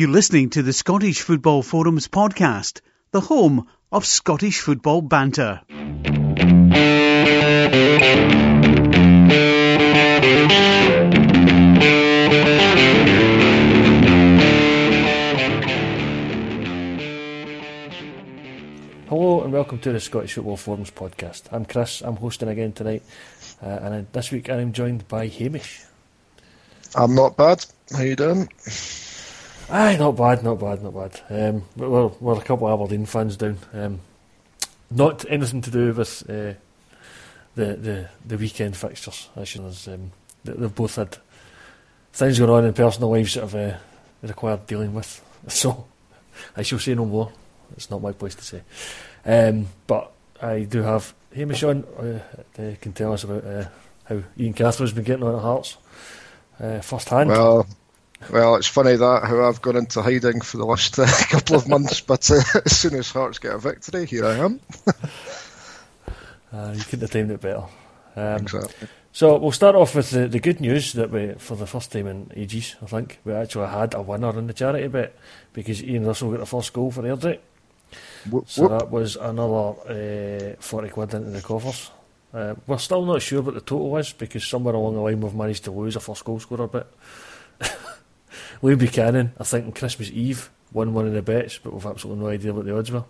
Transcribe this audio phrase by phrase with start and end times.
[0.00, 5.60] You're listening to the Scottish Football Forums podcast, the home of Scottish football banter.
[19.06, 21.42] Hello and welcome to the Scottish Football Forums podcast.
[21.52, 23.02] I'm Chris, I'm hosting again tonight,
[23.62, 25.82] uh, and this week I'm joined by Hamish.
[26.94, 27.66] I'm not bad.
[27.92, 28.48] How you doing?
[29.70, 31.20] Aye, not bad, not bad, not bad.
[31.30, 33.58] Um, we're, we're a couple of Aberdeen fans down.
[33.72, 34.00] Um,
[34.90, 36.54] not anything to do with uh,
[37.54, 39.28] the, the the weekend fixtures.
[39.38, 40.10] Actually, um,
[40.44, 41.16] they've both had
[42.12, 43.76] things going on in personal lives that have uh,
[44.22, 45.24] required dealing with.
[45.48, 45.86] So
[46.54, 47.32] I shall say no more.
[47.74, 48.62] It's not my place to say.
[49.24, 51.84] Um, but I do have Hamish on.
[51.84, 52.18] Uh,
[52.54, 53.64] they can tell us about uh,
[54.04, 55.78] how Ian Cathro's been getting on at Hearts
[56.60, 57.30] uh, first hand.
[57.30, 57.66] Well,
[58.28, 61.68] well, it's funny that how I've gone into hiding for the last uh, couple of
[61.68, 64.60] months, but uh, as soon as Hearts get a victory, here I am.
[66.52, 67.64] uh, you couldn't have timed it better.
[68.16, 68.88] Um, exactly.
[69.12, 72.06] So we'll start off with the, the good news that we, for the first time
[72.06, 75.16] in ages, I think, we actually had a winner in the charity bet
[75.52, 77.40] because Ian Russell got the first goal for Airdrie.
[78.30, 78.70] Whoop, so whoop.
[78.70, 81.90] that was another uh, 40 quid into the coffers.
[82.32, 85.34] Uh, we're still not sure what the total is because somewhere along the line we've
[85.34, 86.86] managed to lose a first goal scorer bit.
[88.62, 92.22] Lee Buchanan, I think on Christmas Eve, won one of the bets, but we've absolutely
[92.22, 93.04] no idea what the odds were.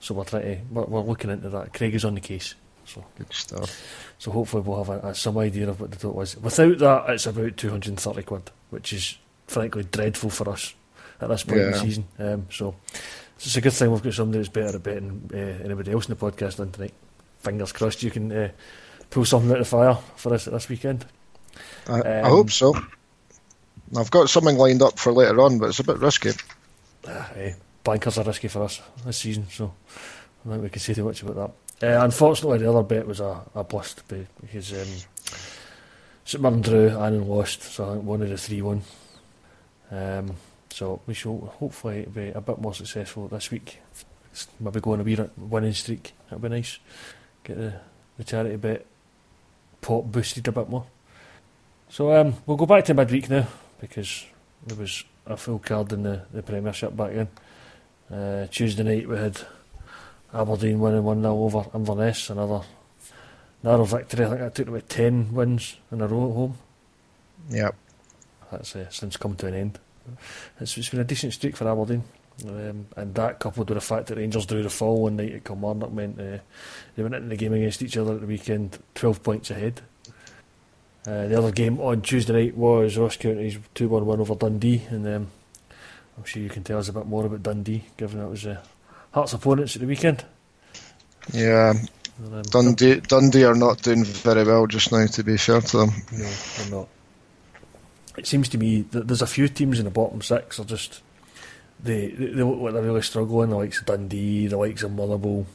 [0.00, 1.72] So we're trying to, we're, we're looking into that.
[1.72, 2.54] Craig is on the case.
[2.84, 3.82] So good stuff.
[4.18, 6.36] So hopefully we'll have a, a, some idea of what the total was.
[6.36, 10.74] Without that, it's about two hundred and thirty quid, which is frankly dreadful for us
[11.20, 11.66] at this point yeah.
[11.66, 12.04] in the season.
[12.18, 12.76] Um, so
[13.36, 16.16] it's a good thing we've got somebody that's better at betting uh, anybody else in
[16.16, 16.94] the podcast than tonight.
[17.40, 18.50] Fingers crossed you can uh,
[19.10, 21.06] pull something out of the fire for us this weekend.
[21.88, 22.72] I, um, I hope so.
[23.94, 26.30] I've got something lined up for later on, but it's a bit risky.
[27.06, 27.52] Uh, eh,
[27.84, 29.72] blankers are risky for us this season, so
[30.44, 32.00] I don't think we can say too much about that.
[32.00, 35.32] Uh, unfortunately, the other bet was a, a bust because um,
[36.24, 38.82] St Mirren drew and lost, so I think one of the three won.
[39.90, 40.32] Um,
[40.70, 43.78] so we shall hopefully be a bit more successful this week.
[44.58, 46.12] maybe going a wee winning streak.
[46.28, 46.78] That'd be nice.
[47.44, 47.74] Get the,
[48.18, 48.84] the charity bet
[49.80, 50.86] pot boosted a bit more.
[51.88, 53.46] So um, we'll go back to midweek now
[53.80, 54.26] because
[54.66, 57.28] there was a full card in the, the Premiership back then.
[58.10, 59.38] Uh, Tuesday night we had
[60.32, 62.62] Aberdeen winning 1 0 over Inverness, another
[63.62, 64.24] narrow victory.
[64.24, 66.58] I think that took about 10 wins in a row at home.
[67.50, 67.74] Yep.
[68.52, 69.78] That's uh, since come to an end.
[70.60, 72.04] It's, it's been a decent streak for Aberdeen.
[72.46, 75.44] Um, and that coupled with the fact that Rangers drew the fall one night at
[75.44, 76.38] Kilmarnock meant uh,
[76.94, 79.80] they went into the game against each other at the weekend 12 points ahead.
[81.06, 84.82] Uh, the other game on Tuesday night was Ross County's 2 1 win over Dundee,
[84.90, 85.28] and um,
[86.18, 88.60] I'm sure you can tell us a bit more about Dundee, given that was uh,
[89.12, 90.24] Hearts' opponents at the weekend.
[91.32, 91.74] Yeah,
[92.24, 95.90] um, Dundee, Dundee are not doing very well just now, to be fair to them.
[96.10, 96.88] No, they're not.
[98.16, 101.02] It seems to me that there's a few teams in the bottom six are just.
[101.78, 104.92] They, they, they look like they're really struggling, the likes of Dundee, the likes of
[104.92, 105.46] Motherwell.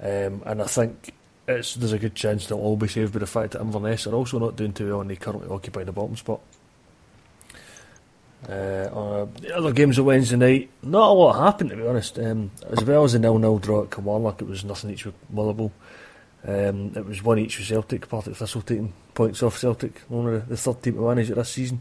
[0.00, 1.12] Um, and I think
[1.46, 4.14] it's, there's a good chance they'll all be saved by the fact that Inverness are
[4.14, 6.40] also not doing too well and they currently occupy the bottom spot.
[8.44, 12.18] Uh, the other games of Wednesday night, not a lot happened to be honest.
[12.18, 15.72] Um, as well as the nil-nil draw at Kilmarnock, it was nothing each with Motherwell.
[16.46, 20.56] Um, it was one each with Celtic, Partick Thistle taking points off Celtic, only the
[20.56, 21.80] third team to manage it this season.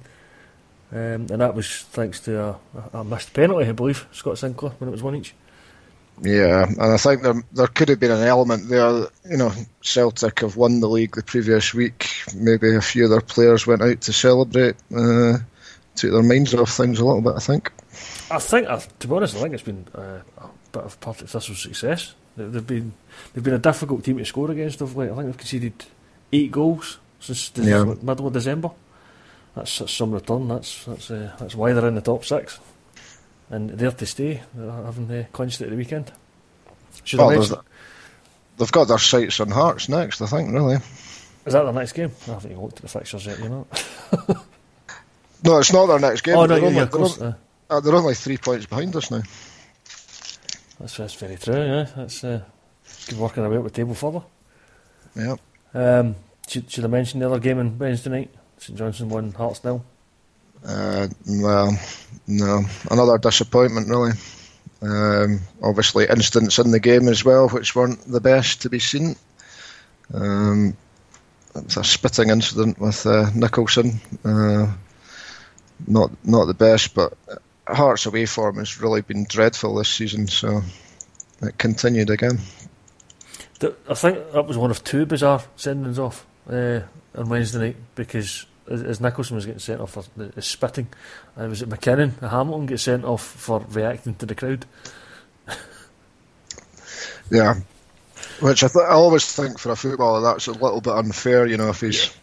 [0.91, 2.59] Um, and that was thanks to a,
[2.93, 5.33] a, missed penalty, I believe, Scott Sinclair, when it was one each.
[6.21, 9.07] Yeah, and I think there there could have been an element there.
[9.29, 9.51] You know,
[9.81, 12.09] Celtic have won the league the previous week.
[12.35, 15.37] Maybe a few of their players went out to celebrate, uh,
[15.95, 17.33] took their minds off things a little bit.
[17.35, 17.71] I think.
[18.31, 18.67] I think,
[18.99, 22.13] to be honest, I think it's been uh, a bit of Partick Thistle's success.
[22.37, 22.93] They've been
[23.33, 25.11] they've been a difficult team to score against of late.
[25.11, 25.85] I think they've conceded
[26.31, 27.83] eight goals since the yeah.
[28.01, 28.69] middle of December.
[29.55, 30.47] That's, that's some return.
[30.47, 32.59] That's that's uh, that's why they're in the top six
[33.53, 36.11] and there to stay, having uh, clinched at the weekend.
[37.03, 37.63] Should well,
[38.57, 40.75] they've got their sights on Hearts next, I think, really.
[41.45, 42.11] Is that their next game?
[42.27, 43.67] I haven't even looked at the fixtures yet, you know.
[45.43, 46.35] no, it's not their next game.
[46.35, 47.37] Oh, no, they're, yeah, only, course, they're,
[47.69, 49.21] uh, they're, only three points behind us now.
[50.79, 51.87] That's, that's very true, yeah.
[51.95, 52.41] That's uh,
[53.07, 54.23] good working our way up table further.
[55.15, 55.35] Yeah.
[55.75, 56.15] Um,
[56.47, 58.31] should, should I mention the other game on Wednesday night?
[58.57, 59.85] St Johnstone won Hearts nil.
[60.65, 61.77] Uh, well,
[62.27, 64.13] no, another disappointment, really.
[64.81, 69.15] Um, obviously, incidents in the game as well, which weren't the best to be seen.
[70.13, 70.75] Um,
[71.55, 73.99] a spitting incident with uh, Nicholson.
[74.25, 74.73] Uh,
[75.87, 77.13] not not the best, but
[77.67, 80.61] Hearts away form has really been dreadful this season, so
[81.41, 82.39] it continued again.
[83.89, 86.81] I think that was one of two bizarre sendings off uh,
[87.15, 90.87] on Wednesday night because as Nicholson was getting sent off for the, spitting,
[91.39, 94.65] uh, was it MacKinnon, Hamilton get sent off for reacting to the crowd?
[97.31, 97.55] yeah,
[98.39, 101.45] which I, th- I always think for a footballer that's a little bit unfair.
[101.45, 102.15] You know, if he's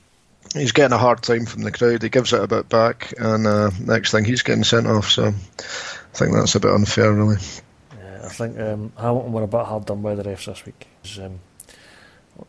[0.54, 0.60] yeah.
[0.60, 3.46] he's getting a hard time from the crowd, he gives it a bit back, and
[3.46, 5.10] uh, next thing he's getting sent off.
[5.10, 7.36] So I think that's a bit unfair, really.
[7.96, 10.86] Yeah, I think um, Hamilton were a bit hard done by the refs this week.
[11.20, 11.40] Um,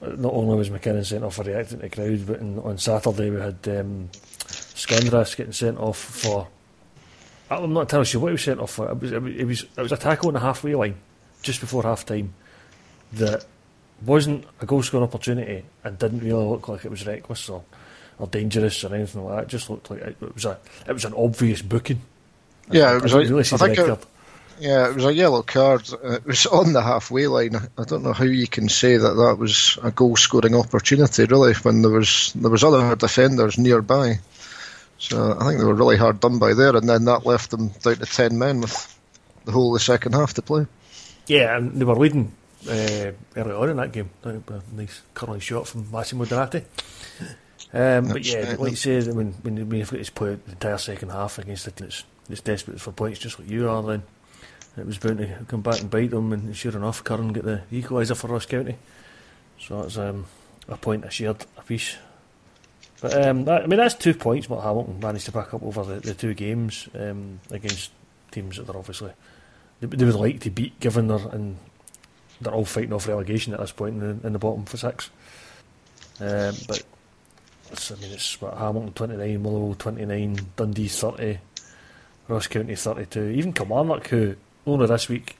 [0.01, 3.29] not only was MacKinnon sent off for reacting to the crowd, but in, on Saturday
[3.29, 4.09] we had um,
[4.87, 6.47] getting sent off for.
[7.49, 8.89] I'm not telling you what he was sent off for.
[8.89, 10.95] It was, it was, it was a tackle on the halfway line
[11.41, 12.33] just before half time
[13.13, 13.45] that
[14.05, 17.63] wasn't a goal scoring opportunity and didn't really look like it was reckless or,
[18.17, 19.43] or dangerous or anything like that.
[19.43, 22.01] It just looked like it, it was a it was an obvious booking.
[22.71, 23.13] Yeah, it was.
[23.13, 24.05] I, really I think it,
[24.61, 25.89] yeah, it was a yellow card.
[26.03, 27.55] It was on the halfway line.
[27.55, 31.53] I don't know how you can say that that was a goal scoring opportunity, really,
[31.55, 34.19] when there was there was other defenders nearby.
[34.99, 37.69] So I think they were really hard done by there, and then that left them
[37.69, 38.99] down to ten men with
[39.45, 40.67] the whole of the second half to play.
[41.25, 42.31] Yeah, and they were leading
[42.69, 44.11] uh, early on in that game.
[44.23, 44.39] A
[44.73, 46.63] nice curling shot from Massimo Donati.
[47.73, 50.51] Um, but yeah, like you say, I mean, when, when you've got to play the
[50.51, 53.81] entire second half against a team that's, that's desperate for points, just like you are,
[53.81, 54.03] then
[54.77, 56.31] it was bound to come back and bite them.
[56.33, 58.77] And sure enough, Curran get the equaliser for Ross County.
[59.59, 60.25] So that's um,
[60.67, 61.97] a point I shared a piece.
[63.01, 65.83] But um, that, I mean, that's two points what Hamilton managed to pick up over
[65.83, 67.91] the, the two games um, against
[68.29, 69.11] teams that they're obviously
[69.81, 71.57] they, they, would like to beat, given they're in,
[72.39, 75.09] they're all fighting off relegation at this point in the, in the bottom for six.
[76.19, 76.83] Um, but
[77.71, 81.39] I mean, it's what Hamilton twenty nine, Motherwell twenty nine, Dundee thirty,
[82.27, 84.35] Ross County thirty two, even Kilmarnock who
[84.65, 85.35] only this week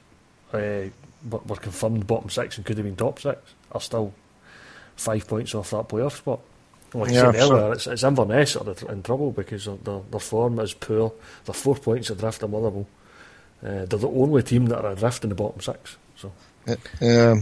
[0.52, 0.84] uh,
[1.30, 3.38] were confirmed bottom six and could have been top six,
[3.70, 4.12] are still
[4.96, 6.40] five points off that playoff spot.
[6.94, 10.20] Like yeah, I said earlier, it's, it's Inverness that are in trouble because their, their
[10.20, 11.12] form is poor.
[11.44, 12.86] They're four points adrift of Motherwell.
[13.62, 15.96] Uh, they're the only team that are adrift in the bottom six.
[16.16, 16.32] So,
[16.66, 17.36] yeah,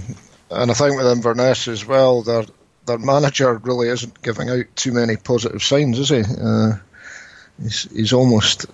[0.50, 2.44] and I think with Inverness as well, their
[2.86, 6.22] their manager really isn't giving out too many positive signs, is he?
[6.22, 6.74] Uh,
[7.60, 8.66] he's he's almost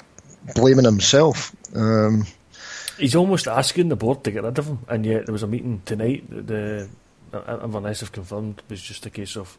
[0.55, 1.55] blaming himself.
[1.75, 2.27] Um,
[2.99, 5.47] He's almost asking the board to get rid of him, and yet there was a
[5.47, 6.89] meeting tonight that the
[7.33, 9.59] uh, Inverness have confirmed it was just a case of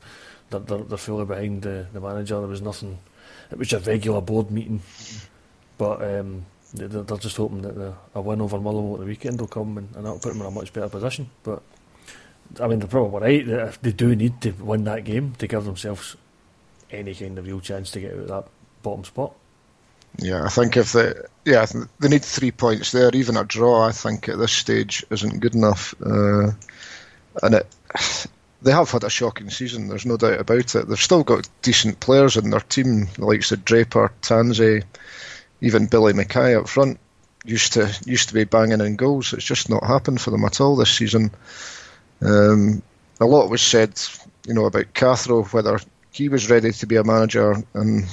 [0.49, 2.39] they're, they're, they're fully behind the, the manager.
[2.39, 2.97] There was nothing.
[3.51, 4.81] It was a regular board meeting,
[5.77, 9.39] but um, they're, they're just hoping that the, a win over Motherwell at the weekend
[9.39, 11.29] will come and, and that'll put them in a much better position.
[11.43, 11.61] But
[12.59, 15.65] I mean, they're probably right that they do need to win that game to give
[15.65, 16.15] themselves
[16.91, 18.47] any kind of real chance to get out of that
[18.81, 19.33] bottom spot.
[20.17, 21.13] Yeah, I think if they
[21.45, 21.65] yeah
[21.99, 25.55] they need three points there, even a draw, I think at this stage isn't good
[25.55, 25.93] enough.
[26.03, 26.51] Uh,
[27.43, 27.67] and it
[28.61, 29.87] they have had a shocking season.
[29.87, 30.87] There's no doubt about it.
[30.87, 34.83] They've still got decent players in their team, likes of Draper, Tansey,
[35.61, 36.99] even Billy McKay up front.
[37.45, 39.31] Used to used to be banging in goals.
[39.33, 41.31] It's just not happened for them at all this season.
[42.21, 42.81] Um,
[43.21, 43.99] a lot was said,
[44.45, 45.79] you know, about Cathro whether
[46.11, 48.05] he was ready to be a manager and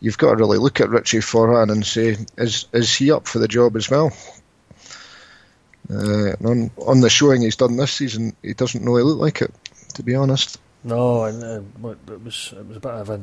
[0.00, 3.38] you've got to really look at Richie Foran and say, is is he up for
[3.38, 4.12] the job as well?
[5.90, 9.52] Uh, on on the showing he's done this season, he doesn't really look like it,
[9.94, 10.58] to be honest.
[10.84, 13.16] No, and uh, it was it was a bit of a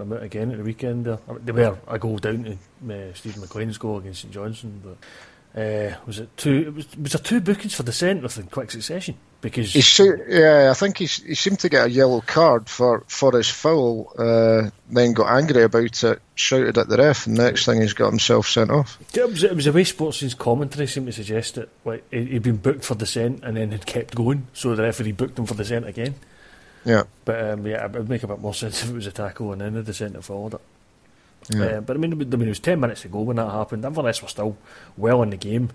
[0.00, 1.04] him out again at the weekend.
[1.04, 5.60] There, they were a goal down to uh, Steven MacLean's goal against St Johnstone, but
[5.60, 6.68] uh, was it two?
[6.68, 9.16] It was, was there two bookings for dissent within quick succession?
[9.40, 13.36] Because he yeah, I think he, he seemed to get a yellow card for, for
[13.36, 14.12] his foul.
[14.18, 18.10] Uh, then got angry about it, shouted at the ref, and next thing he's got
[18.10, 18.98] himself sent off.
[19.14, 22.56] It was, it was the way Sportsman's commentary seemed to suggest that like he'd been
[22.56, 25.86] booked for dissent and then had kept going, so the referee booked him for dissent
[25.86, 26.16] again.
[26.84, 29.12] Yeah, but um, yeah, it would make a bit more sense if it was a
[29.12, 30.60] tackle and then the dissent that followed it.
[31.50, 31.64] Yeah.
[31.64, 33.84] Uh, but I mean, I mean, it was 10 minutes ago when that happened.
[33.84, 34.56] Inverness were still
[34.96, 35.70] well in the game.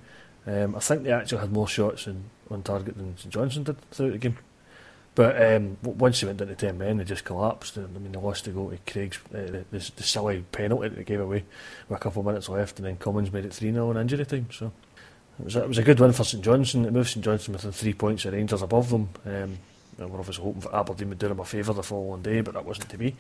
[0.45, 3.91] Um, I think they actually had more shots in, on target than St Johnstone did
[3.91, 4.37] throughout the game.
[5.15, 7.77] But um, once they went down to 10 men, they just collapsed.
[7.77, 11.03] I mean, they lost to go to Craig's, uh, the, the, silly penalty that they
[11.03, 11.43] gave away
[11.87, 14.25] with a couple of minutes left, and then Cummins made it 3 0 in injury
[14.25, 14.47] time.
[14.51, 14.71] So
[15.39, 16.85] it was, a, it was a good win for St Johnstone.
[16.85, 19.09] It moved St Johnstone within three points of Rangers above them.
[19.25, 19.59] Um,
[19.99, 22.65] we're obviously hoping for Aberdeen would do them a favour the following day, but that
[22.65, 23.15] wasn't to be.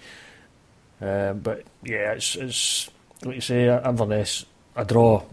[0.99, 2.89] Um, but yeah, it's, it's
[3.23, 5.23] like you say, Inverness, a draw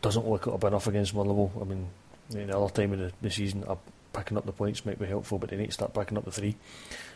[0.00, 1.50] doesn't look like enough against Motherwell.
[1.60, 1.88] I mean,
[2.32, 3.76] the other time of the, the season, uh,
[4.12, 6.30] picking up the points might be helpful, but they need to start picking up the
[6.30, 6.56] three,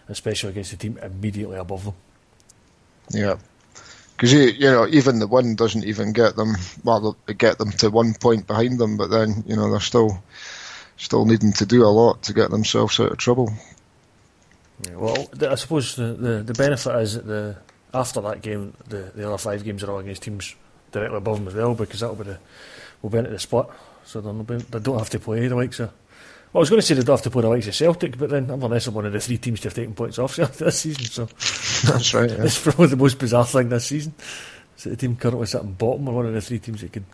[0.08, 1.94] especially against the team immediately above them.
[3.10, 3.36] Yeah.
[4.16, 7.90] because you, you know even the win doesn't even get them well get them to
[7.90, 10.22] one point behind them, but then you know they're still
[10.96, 13.52] still needing to do a lot to get themselves out of trouble.
[14.84, 17.56] Yeah, well, I suppose the, the, the benefit is that the
[17.94, 20.54] after that game, the, the other five games are all against teams
[20.92, 22.38] directly above them as well, because that'll be the
[23.00, 23.66] we'll be into the split,
[24.06, 25.90] so they don't have to play the likes of.
[26.52, 28.16] Well, I was going to say they don't have to play the likes of Celtic,
[28.16, 30.36] but then I'm unless I'm one of the three teams to have taken points off
[30.36, 31.04] Celtic this season.
[31.04, 31.24] So
[31.90, 32.30] that's right.
[32.30, 32.44] Yeah.
[32.44, 34.14] it's probably the most bizarre thing this season.
[34.76, 37.04] So the team currently sitting bottom, or one of the three teams that could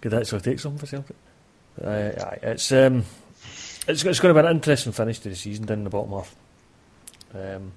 [0.00, 1.16] could actually take something for Celtic.
[1.82, 3.04] Uh, it's um,
[3.86, 6.34] it's, it's going to be an interesting finish to the season down the bottom half.
[7.34, 7.72] Um,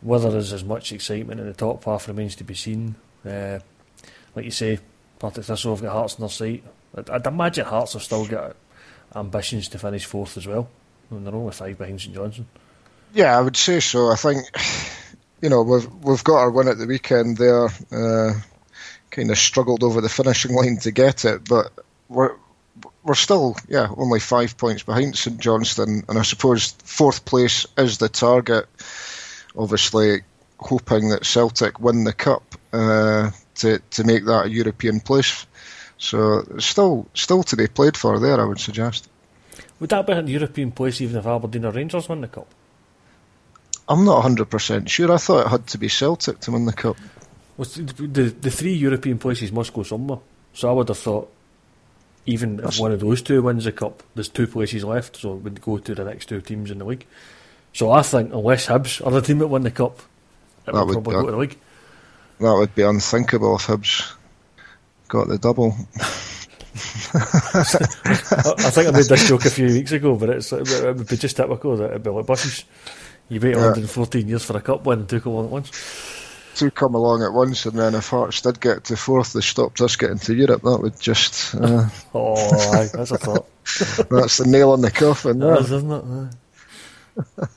[0.00, 2.94] whether there's as much excitement in the top half remains to be seen.
[3.24, 3.58] Uh,
[4.34, 4.78] like you say,
[5.18, 6.64] Partick Thistle have got Hearts on their sight.
[6.96, 8.56] I'd, I'd, imagine Hearts have still got
[9.14, 10.68] ambitions to finish fourth as well.
[11.10, 12.46] They're only five behind St Johnstone.
[13.12, 14.10] Yeah, I would say so.
[14.10, 14.46] I think
[15.40, 17.66] you know we've we've got our win at the weekend there.
[17.92, 18.40] Uh,
[19.10, 21.72] kind of struggled over the finishing line to get it, but
[22.08, 22.34] we're
[23.04, 27.98] we're still, yeah, only five points behind St Johnstone, and I suppose fourth place is
[27.98, 28.66] the target.
[29.56, 30.22] Obviously,
[30.58, 35.46] hoping that Celtic win the cup uh, to to make that a European place.
[35.98, 39.08] So still, still to be played for there, I would suggest.
[39.80, 42.48] Would that be a European place even if Aberdeen or Rangers win the cup?
[43.88, 45.12] I'm not 100% sure.
[45.12, 46.96] I thought it had to be Celtic to win the cup.
[47.56, 50.18] Well, the, the three European places must go somewhere.
[50.54, 51.30] So I would have thought
[52.26, 55.42] even if one of those two wins the cup, there's two places left, so it
[55.42, 57.04] would go to the next two teams in the league.
[57.72, 59.98] So I think unless Hibs are the team that win the cup,
[60.66, 61.58] it that would, would probably go to the league.
[62.40, 64.14] That would be unthinkable if Hibs
[65.08, 65.76] got the double.
[67.16, 71.16] I think I made this joke a few weeks ago, but it's, it would be
[71.16, 72.64] just typical that it'd be like buses.
[73.28, 73.62] You wait yeah.
[73.62, 75.70] 114 years for a cup win and took all at once
[76.54, 79.80] two come along at once, and then if Hearts did get to fourth, they stopped
[79.80, 80.62] us getting to Europe.
[80.62, 81.54] That would just.
[81.54, 83.48] Uh, oh, aye, that's a thought.
[84.10, 85.38] that's the nail on the coffin.
[85.40, 87.48] That is, isn't it?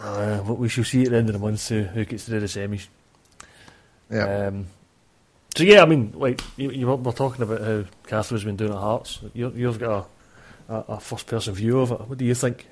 [0.00, 2.40] uh, but we shall see at the end of the month who, who gets through
[2.40, 2.86] the semis.
[4.10, 4.46] Yeah.
[4.48, 4.66] Um,
[5.54, 8.78] so yeah, I mean, like you, you were, talking about how Cathro's been doing at
[8.78, 9.20] Hearts.
[9.34, 10.08] You, you've got
[10.68, 12.00] a, a, a first-person view of it.
[12.00, 12.66] What do you think?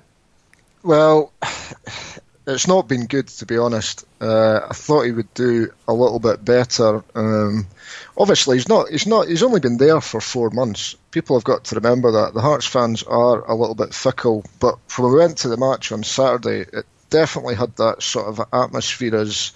[0.83, 1.33] Well,
[2.47, 4.05] it's not been good to be honest.
[4.21, 7.05] Uh, I thought he would do a little bit better.
[7.15, 7.69] Um,
[8.17, 8.89] obviously, he's not.
[8.89, 9.29] He's not.
[9.29, 10.97] He's only been there for four months.
[11.13, 14.45] People have got to remember that the Hearts fans are a little bit fickle.
[14.59, 18.41] But when we went to the match on Saturday, it definitely had that sort of
[18.53, 19.53] atmosphere as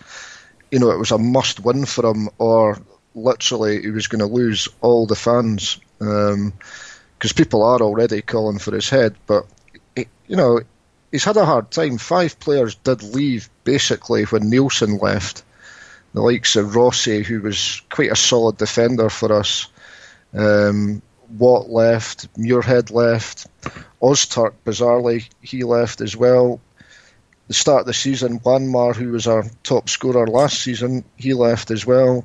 [0.71, 2.79] you know it was a must win for him, or
[3.17, 6.53] literally he was going to lose all the fans because um,
[7.35, 9.17] people are already calling for his head.
[9.27, 9.47] But
[9.97, 10.61] you know
[11.11, 11.99] he's had a hard time.
[11.99, 15.43] Five players did leave basically when Neilson left.
[16.13, 19.67] The likes of Rossi, who was quite a solid defender for us.
[20.33, 23.49] Um, Watt left, Muirhead left,
[24.01, 26.61] Ozturk, bizarrely, he left as well.
[27.49, 31.71] The start of the season, Juanma, who was our top scorer last season, he left
[31.71, 32.25] as well.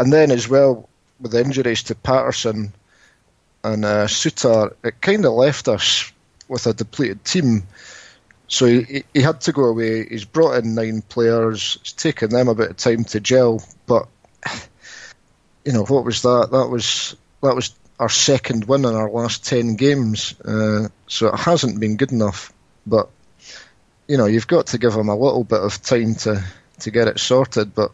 [0.00, 0.88] And then as well,
[1.20, 2.72] with the injuries to Paterson
[3.62, 6.10] and uh, Souttar, it kind of left us
[6.48, 7.64] with a depleted team.
[8.48, 10.06] So he, he had to go away.
[10.08, 11.76] He's brought in nine players.
[11.82, 14.08] It's taken them a bit of time to gel, but
[15.66, 16.48] you know what was that?
[16.50, 20.34] That was that was our second win in our last ten games.
[20.40, 22.54] Uh, so it hasn't been good enough.
[22.86, 23.10] But
[24.08, 26.42] you know you've got to give him a little bit of time to
[26.78, 27.74] to get it sorted.
[27.74, 27.92] But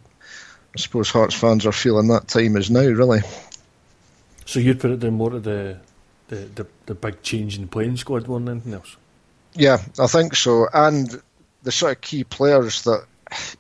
[0.77, 3.21] I suppose Hearts fans are feeling that time is now really.
[4.45, 5.79] So you'd put it down more to the
[6.29, 8.97] the, the, the big change in playing squad more than anything else.
[9.55, 10.69] Yeah, I think so.
[10.75, 11.23] And
[11.63, 13.07] the sort of key players that,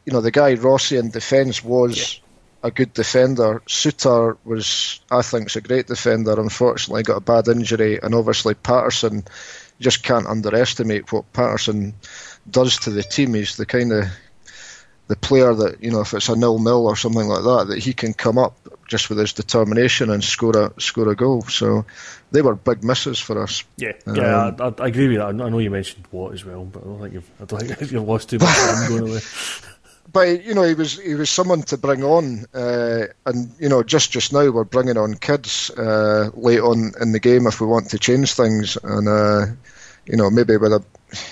[0.05, 2.69] you know, the guy Rossi in defence was yeah.
[2.69, 3.63] a good defender.
[3.67, 6.39] Souttar was, I think, is a great defender.
[6.39, 9.25] Unfortunately, got a bad injury, and obviously Paterson.
[9.79, 11.95] You just can't underestimate what Paterson
[12.51, 13.33] does to the team.
[13.35, 14.07] He's the kind of
[15.09, 17.79] the player that you know if it's a nil nil or something like that that
[17.79, 18.57] he can come up
[18.89, 21.43] just with his determination and score a score a goal.
[21.43, 21.87] So
[22.31, 23.65] they were big misses for us.
[23.77, 25.29] Yeah, um, yeah, I, I, agree with that.
[25.29, 27.91] I know you mentioned Watt as well, but I don't think you've I don't think
[27.93, 29.21] you've lost too much time going away.
[30.13, 33.83] But you know he was he was someone to bring on, uh, and you know
[33.83, 37.67] just just now we're bringing on kids uh, late on in the game if we
[37.67, 39.47] want to change things, and uh,
[40.07, 40.83] you know maybe with a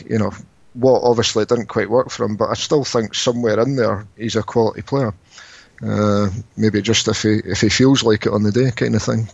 [0.07, 0.33] you know
[0.75, 4.37] what obviously didn't quite work for him, but I still think somewhere in there he's
[4.37, 5.15] a quality player.
[5.83, 9.03] Uh, maybe just if he if he feels like it on the day, kind of
[9.03, 9.29] thing.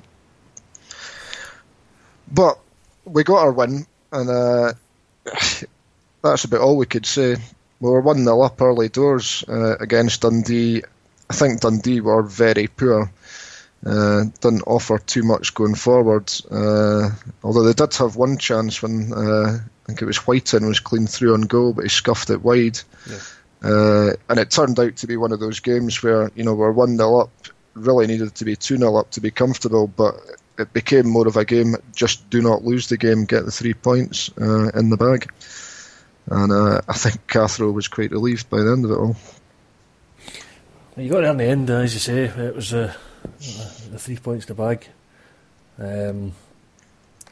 [2.30, 2.58] But
[3.04, 4.72] we got our win, and uh,
[6.22, 7.36] that's about all we could say.
[7.80, 10.82] We were one 0 up early doors uh, against Dundee,
[11.30, 13.10] I think Dundee were very poor.
[13.86, 16.30] Uh, didn't offer too much going forward.
[16.50, 17.10] Uh,
[17.44, 19.58] although they did have one chance when uh,
[19.90, 22.78] think it was Wighton was clean through on goal, but he scuffed it wide.
[23.08, 23.18] Yeah.
[23.62, 26.70] Uh, and it turned out to be one of those games where you know we're
[26.70, 27.30] one 0 up,
[27.74, 30.14] really needed to be two 0 up to be comfortable, but
[30.58, 31.74] it became more of a game.
[31.94, 35.28] Just do not lose the game, get the three points uh, in the bag.
[36.26, 39.16] And uh, I think Cathro was quite relieved by the end of it all.
[40.96, 42.24] You got there in the end, as you say.
[42.24, 42.94] It was uh,
[43.90, 44.86] the three points to bag.
[45.78, 46.32] Um,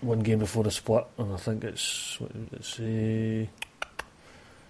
[0.00, 2.18] one game before the split, and I think it's
[2.52, 3.46] it's uh,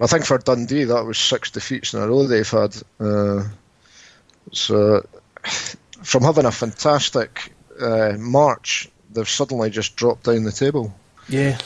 [0.01, 2.77] I think for Dundee that was six defeats in a row they've had.
[3.01, 3.45] Uh,
[4.53, 5.05] so
[6.03, 10.95] from having a fantastic uh, March, they've suddenly just dropped down the table.
[11.29, 11.59] Yeah,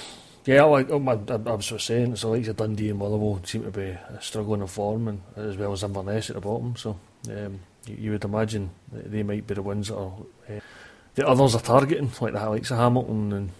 [0.44, 0.64] yeah.
[0.64, 3.70] Like oh, I, I, was sort of saying, so like Dundee and Motherwell seem to
[3.70, 6.76] be struggling in form, and as well as Inverness at the bottom.
[6.76, 10.12] So um, you, you, would imagine they might be the ones that are
[10.48, 10.60] uh,
[11.14, 13.50] the others are targeting, like the likes of Hamilton and.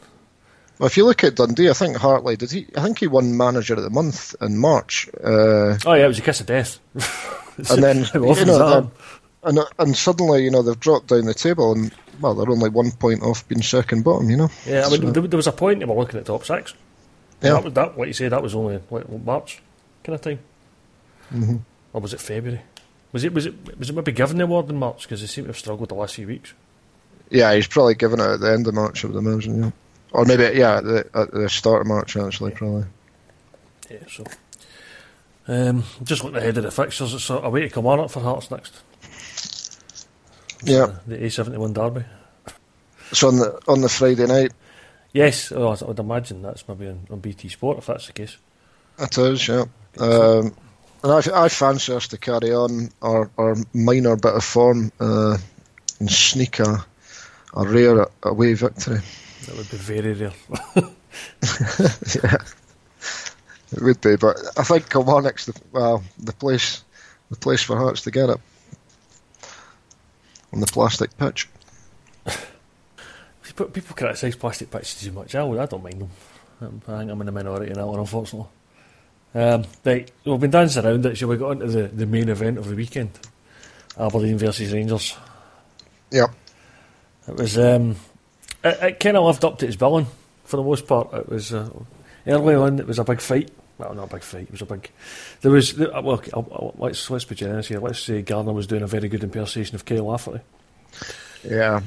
[0.79, 2.67] Well, if you look at Dundee, I think Hartley did he?
[2.77, 5.09] I think he won Manager of the Month in March.
[5.23, 6.81] Uh, oh yeah, it was a kiss of death.
[7.71, 8.91] and then you know,
[9.45, 12.91] and and suddenly you know they've dropped down the table and well they're only one
[12.93, 14.31] point off being second bottom.
[14.31, 14.49] You know.
[14.67, 16.75] Yeah, I mean so, there, there, was a point they were looking at top six.
[17.43, 17.53] Yeah.
[17.53, 17.97] That was that.
[17.97, 18.29] What you say?
[18.29, 19.61] That was only like March
[20.05, 20.39] kind of time.
[21.33, 21.57] Mm-hmm.
[21.93, 22.63] Or was it February?
[23.13, 25.45] Was it was it was it maybe given the award in March because they seem
[25.45, 26.55] to have struggled the last few weeks?
[27.33, 29.63] Yeah, he's probably given it at the end of March, I would imagine.
[29.63, 29.71] Yeah,
[30.13, 32.85] or maybe yeah, at the, at the start of March actually, probably.
[33.91, 34.25] Yeah, so
[35.49, 38.21] um, just looking ahead of the fixtures, it's a way to come on up for
[38.21, 38.83] Hearts next.
[40.63, 42.05] Yeah, the A71 derby.
[43.13, 44.53] So on the on the Friday night.
[45.15, 48.37] Yes, oh, I would imagine that's maybe on, on BT Sport if that's the case.
[48.99, 49.65] It is, yeah.
[49.99, 50.55] Um,
[51.03, 55.37] and I, I fancy us to carry on our, our minor bit of form uh,
[55.99, 56.87] and sneak a,
[57.55, 59.01] a rare away victory.
[59.47, 60.33] That would be very rare.
[60.77, 62.37] yeah,
[63.73, 64.17] it would be.
[64.17, 66.85] But I think Kilmarnock's the well the place
[67.31, 68.39] the place for Hearts to get it
[70.53, 71.49] on the plastic pitch.
[73.55, 75.35] People criticise plastic pitches too much.
[75.35, 76.11] I, I don't mind them.
[76.89, 78.49] I think I'm in the minority in that one, unfortunately.
[79.35, 81.17] Um, right, we've been dancing around it.
[81.17, 83.11] Shall we get on to the, the main event of the weekend?
[83.99, 85.17] Aberdeen versus Rangers.
[86.11, 86.31] Yep.
[87.29, 87.59] It was.
[87.59, 87.97] Um,
[88.65, 90.07] it, it kind of lived up to its billing
[90.45, 91.13] for the most part.
[91.15, 91.71] It was uh,
[92.27, 92.79] early on.
[92.79, 93.51] It was a big fight.
[93.79, 94.43] Well, not a big fight.
[94.43, 94.91] It was a big.
[95.41, 95.79] There was.
[95.81, 97.81] Uh, well, I'll, let's let's be generous here.
[97.81, 100.41] Let's say Garner was doing a very good impersonation of Kyle Lafferty.
[101.45, 101.81] Yeah,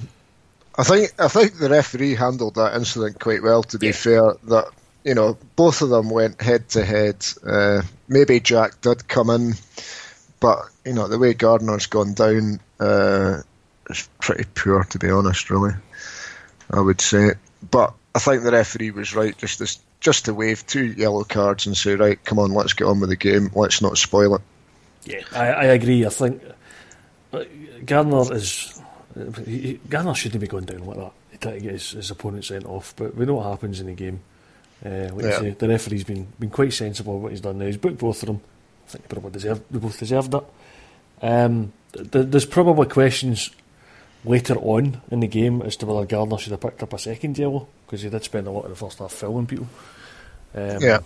[0.77, 3.63] I think I think the referee handled that incident quite well.
[3.63, 3.93] To be yeah.
[3.93, 4.65] fair, that
[5.03, 7.25] you know, both of them went head to head.
[7.45, 9.53] Uh, maybe Jack did come in,
[10.39, 13.41] but you know, the way Garner's gone down uh,
[13.89, 15.49] is pretty poor, to be honest.
[15.49, 15.73] Really,
[16.71, 17.31] I would say.
[17.69, 21.65] But I think the referee was right, just to, just to wave two yellow cards
[21.65, 23.49] and say, right, come on, let's get on with the game.
[23.53, 24.41] Let's not spoil it.
[25.05, 26.05] Yeah, I, I agree.
[26.05, 26.41] I think
[27.33, 27.43] uh,
[27.85, 28.81] Garner is
[29.45, 31.11] he, Garner shouldn't be going down like that.
[31.31, 33.87] He tried to get his, his opponent sent off, but we know what happens in
[33.87, 34.21] the game.
[34.85, 35.39] Uh, like yeah.
[35.39, 37.65] say, the referee's been been quite sensible what he's done now.
[37.65, 38.41] He's booked both of them.
[38.87, 40.43] I think they probably deserved, they both deserved it.
[41.21, 43.51] Um, th- there's probably questions
[44.25, 47.37] later on in the game as to whether Garner should have picked up a second
[47.37, 49.67] yellow because he did spend a lot of the first half filming people.
[50.53, 50.99] Um, yeah,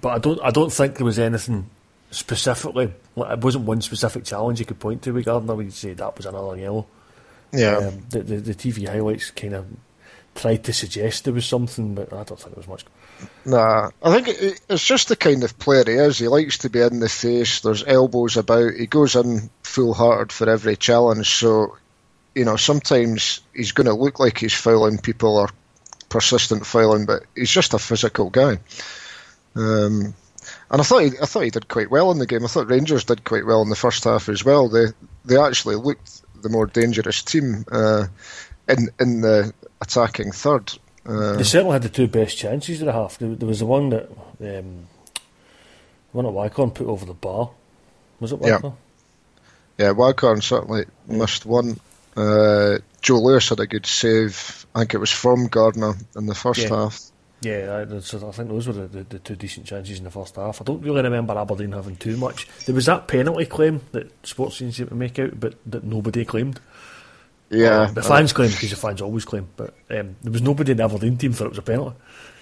[0.00, 1.68] but I don't I don't think there was anything
[2.10, 2.92] specifically.
[3.14, 5.54] Like, it wasn't one specific challenge you could point to with Garner.
[5.54, 6.86] We'd say that was another yellow.
[7.52, 9.66] Yeah, um, the, the, the TV highlights kind of
[10.34, 12.84] tried to suggest there was something, but I don't think there was much.
[13.44, 16.18] Nah, I think it, it's just the kind of player he is.
[16.18, 17.60] He likes to be in the face.
[17.60, 18.74] There's elbows about.
[18.74, 21.30] He goes in full hearted for every challenge.
[21.30, 21.76] So,
[22.36, 25.48] you know, sometimes he's going to look like he's fouling people or
[26.10, 28.58] persistent fouling, but he's just a physical guy.
[29.56, 30.14] Um,
[30.70, 32.44] and I thought he, I thought he did quite well in the game.
[32.44, 34.68] I thought Rangers did quite well in the first half as well.
[34.68, 34.88] They
[35.24, 38.06] they actually looked the more dangerous team uh,
[38.68, 40.74] in in the attacking third.
[41.06, 43.16] Uh, they certainly had the two best chances of the half.
[43.16, 44.86] There, there was the one that um,
[46.12, 47.50] one that Waghorn put over the bar.
[48.20, 48.74] Was it Waghorn?
[49.78, 51.16] Yeah, yeah certainly yeah.
[51.16, 51.80] missed one.
[52.16, 54.66] Uh, Joe Lewis had a good save.
[54.74, 56.68] I think it was from Garner in the first yeah.
[56.68, 57.00] half.
[57.42, 60.10] Yeah, I, so I think those were the, the, the, two decent chances in the
[60.10, 60.60] first half.
[60.60, 62.48] I don't really remember Aberdeen having too much.
[62.64, 66.58] There was that penalty claim that Sportscene to make out, but that nobody claimed.
[67.50, 70.78] Yeah, the fans claim because the fans always claim, but um, there was nobody in
[70.78, 71.96] the Aberdeen team thought it was a penalty.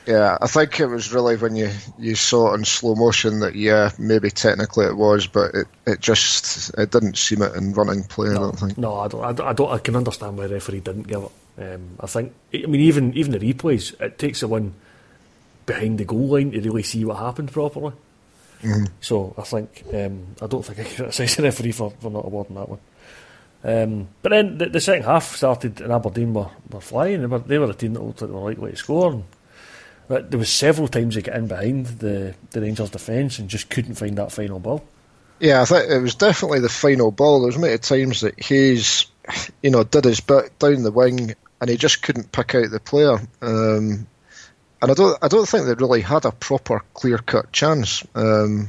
[0.06, 3.54] Yeah, I think it was really when you, you saw it in slow motion that
[3.54, 8.04] yeah, maybe technically it was, but it, it just it didn't seem it in running
[8.04, 8.28] play.
[8.28, 8.78] No, I don't think.
[8.78, 9.46] No, I don't, I don't.
[9.46, 9.70] I don't.
[9.70, 11.74] I can understand why the referee didn't give it.
[11.74, 12.34] Um, I think.
[12.52, 14.74] I mean, even even the replays, it takes the one
[15.64, 17.94] behind the goal line to really see what happened properly.
[18.62, 18.84] Mm-hmm.
[19.00, 22.26] So I think um, I don't think I can criticise the referee for, for not
[22.26, 22.80] awarding that one.
[23.62, 27.20] Um, but then the, the, second half started and Aberdeen were, were flying.
[27.22, 29.12] They were, they were a team that looked like they were likely to score.
[29.12, 29.24] And,
[30.08, 33.70] but there was several times they got in behind the, the Rangers defence and just
[33.70, 34.84] couldn't find that final ball.
[35.40, 37.40] Yeah, I think it was definitely the final ball.
[37.40, 39.06] There was many times that Hayes,
[39.62, 42.80] you know, did his bit down the wing and he just couldn't pick out the
[42.80, 43.18] player.
[43.42, 44.06] Um,
[44.82, 48.06] and I don't, I don't think they really had a proper clear cut chance.
[48.14, 48.68] Um,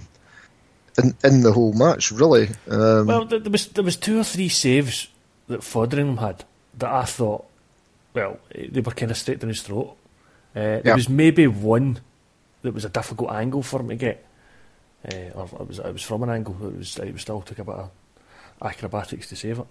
[0.98, 2.50] in, in the whole match, really.
[2.70, 5.10] Um, well, there was there was two or three saves
[5.48, 6.46] that Foderingham had
[6.78, 7.46] that I thought,
[8.14, 9.96] well, they were kind of straight down his throat.
[10.56, 10.96] Uh, there yep.
[10.96, 12.00] was maybe one
[12.62, 14.26] that was a difficult angle for him to get,
[15.12, 16.56] uh, or it was it was from an angle.
[16.64, 17.92] It was it was still took a bit of
[18.62, 19.68] acrobatics to save it.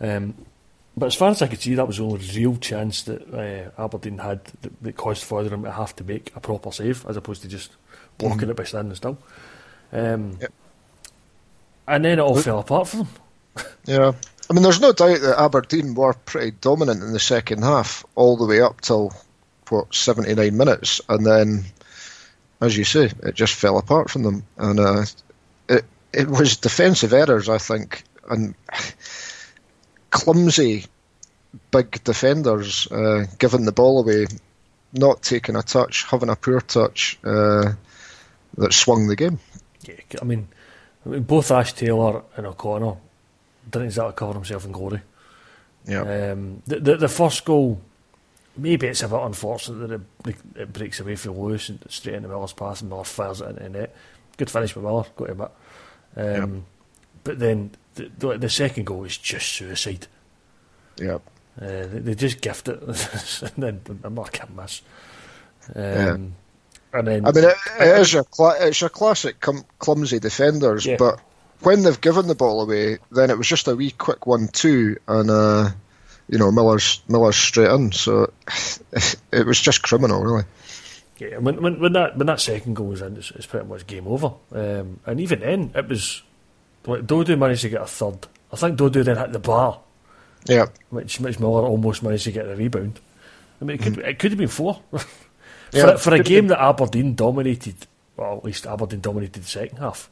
[0.00, 0.34] Um,
[0.96, 3.82] but as far as I could see, that was the only real chance that uh,
[3.82, 7.42] Aberdeen had that, that caused Foderingham to have to make a proper save, as opposed
[7.42, 7.72] to just
[8.18, 8.50] blocking mm-hmm.
[8.50, 9.18] it by standing still.
[9.92, 10.52] Um, yep.
[11.88, 13.08] And then it all but, fell apart for them.
[13.86, 14.12] yeah.
[14.48, 18.36] I mean, there's no doubt that Aberdeen were pretty dominant in the second half, all
[18.36, 19.12] the way up till,
[19.70, 21.00] what, 79 minutes.
[21.08, 21.64] And then,
[22.60, 24.42] as you say, it just fell apart from them.
[24.56, 25.04] And uh,
[25.68, 28.54] it, it was defensive errors, I think, and
[30.10, 30.86] clumsy
[31.70, 34.26] big defenders uh, giving the ball away,
[34.92, 37.72] not taking a touch, having a poor touch uh,
[38.56, 39.38] that swung the game.
[39.82, 40.48] Yeah, I mean,
[41.04, 42.96] I mean, both Ash Taylor and O'Connor
[43.70, 45.00] didn't exactly cover himself in glory.
[45.86, 46.32] Yeah.
[46.32, 47.80] Um, the, the, the first goal,
[48.60, 52.28] maybe it's a bit unfortunate that it, it breaks away from Lewis and straight into
[52.28, 53.96] Miller's pass and Miller fires it into the net.
[54.36, 55.50] Good finish by Miller, got him it.
[56.16, 56.60] Um, yeah.
[57.24, 60.06] But then the, the, the, second goal is just suicide.
[60.96, 61.18] Yeah.
[61.60, 62.80] Uh, they, they, just gift it
[63.42, 64.82] and then Miller can't miss.
[65.74, 66.16] Um, yeah.
[66.92, 70.84] And then, I mean, it, it is a cl- it's your classic com- clumsy defenders,
[70.84, 70.96] yeah.
[70.98, 71.20] but
[71.60, 75.30] when they've given the ball away, then it was just a wee quick one-two, and
[75.30, 75.70] uh,
[76.30, 77.92] you know Miller's Miller's straight in.
[77.92, 78.32] So
[79.32, 80.44] it was just criminal, really.
[81.18, 83.86] Yeah, when, when, when that when that second goal was in, it's, it's pretty much
[83.86, 84.32] game over.
[84.52, 86.22] Um, and even then, it was
[86.86, 88.26] like Dodo managed to get a third.
[88.52, 89.80] I think Dodo then hit the bar.
[90.46, 93.00] Yeah, which which Miller almost managed to get a rebound.
[93.60, 94.06] I mean, it could mm.
[94.06, 94.80] it could have been four.
[95.72, 97.76] Yeah, for, for a game that Aberdeen dominated,
[98.16, 100.10] well, at least Aberdeen dominated the second half,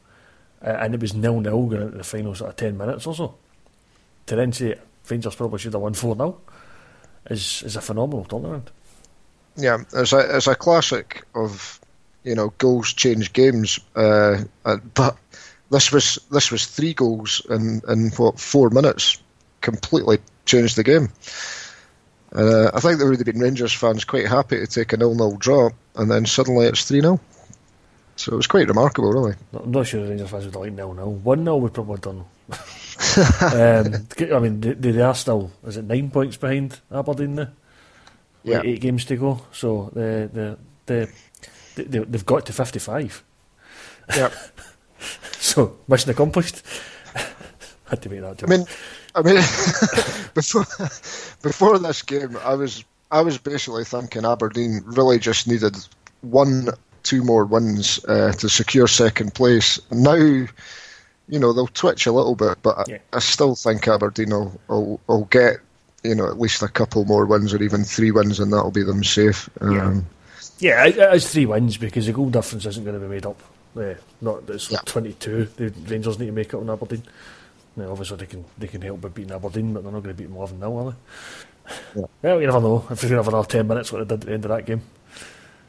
[0.65, 3.13] uh, and it was nil nil going into the final sort of 10 minutes or
[3.13, 3.35] so,
[4.27, 4.77] to then say
[5.09, 6.41] Rangers probably should have won 4 0
[7.29, 8.67] is, is a phenomenal turnaround.
[9.55, 11.79] Yeah, it's a, it's a classic of,
[12.23, 15.17] you know, goals change games, uh, uh, but
[15.71, 19.21] this was this was three goals in, in what, four minutes,
[19.61, 21.09] completely changed the game.
[22.33, 25.37] Uh, I think there would have been Rangers fans quite happy to take a nil-nil
[25.37, 27.19] draw, and then suddenly it's three 0
[28.15, 29.35] So it was quite remarkable, really.
[29.53, 31.13] I'm not sure the Rangers fans would have like nil-nil.
[31.13, 32.25] One 0 would probably done.
[33.17, 37.47] um, I mean, they, they, are still is it nine points behind Aberdeen now?
[38.43, 39.41] Yeah, eight games to go.
[39.51, 41.09] So the the the,
[41.75, 43.23] they, they've got to fifty-five.
[44.15, 44.31] Yeah.
[45.39, 46.63] so mission accomplished.
[47.89, 48.49] Had to make that joke.
[48.49, 48.65] I mean,
[49.15, 49.35] I mean,
[50.33, 50.65] before
[51.41, 55.75] before this game, I was I was basically thinking Aberdeen really just needed
[56.21, 56.69] one,
[57.03, 59.79] two more wins uh, to secure second place.
[59.91, 60.45] Now,
[61.29, 62.97] you know, they'll twitch a little bit, but yeah.
[63.13, 65.57] I, I, still think Aberdeen will, will, will, get
[66.03, 68.83] you know at least a couple more wins or even three wins, and that'll be
[68.83, 69.49] them safe.
[69.61, 70.05] Um,
[70.59, 70.85] yeah.
[70.85, 73.41] yeah, it is three wins because the goal difference isn't going to be made up.
[73.77, 74.79] Uh, not it's yeah.
[74.83, 75.45] 22.
[75.55, 77.03] The Rangers need to make up on Aberdeen.
[77.75, 80.21] Now, obviously, they can they can help by beating Aberdeen, but they're not going to
[80.21, 80.97] beat them 11 0, are they?
[81.95, 82.05] Yeah.
[82.23, 82.87] Well, you never know.
[82.89, 84.81] If they have another 10 minutes, what they did at the end of that game.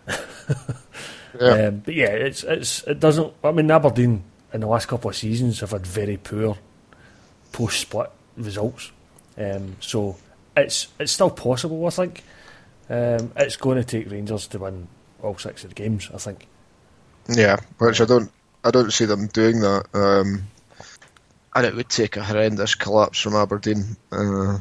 [1.40, 1.66] yeah.
[1.66, 3.32] Um, but yeah, it's it's it doesn't.
[3.44, 6.56] I mean, Aberdeen in the last couple of seasons have had very poor
[7.52, 8.90] post split results.
[9.38, 10.16] Um, so
[10.56, 12.24] it's it's still possible, I think.
[12.88, 14.88] Um, it's going to take Rangers to win
[15.22, 16.46] all six of the games, I think.
[17.28, 18.30] Yeah, which I don't
[18.64, 19.86] I don't see them doing that.
[19.94, 20.44] Um,
[21.54, 23.96] and it would take a horrendous collapse from Aberdeen.
[24.12, 24.58] Uh,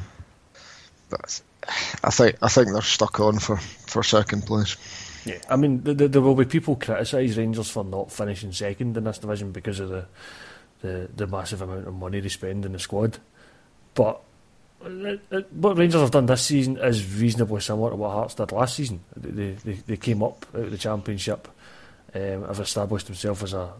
[1.08, 1.40] but
[2.04, 4.76] I think I think they're stuck on for, for second place.
[5.24, 9.04] Yeah, I mean, there, there will be people criticise Rangers for not finishing second in
[9.04, 10.06] this division because of the,
[10.80, 13.18] the the massive amount of money they spend in the squad.
[13.94, 14.20] But
[14.80, 19.00] what Rangers have done this season is reasonably similar to what Hearts did last season.
[19.16, 21.48] They they, they came up out of the Championship,
[22.14, 23.72] um, have established themselves as a,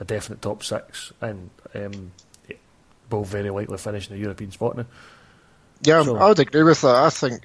[0.00, 2.12] a definite top six, and um,
[3.10, 4.86] will very likely finish in the European spot now.
[5.82, 6.96] Yeah, so, I would agree with that.
[6.96, 7.42] I think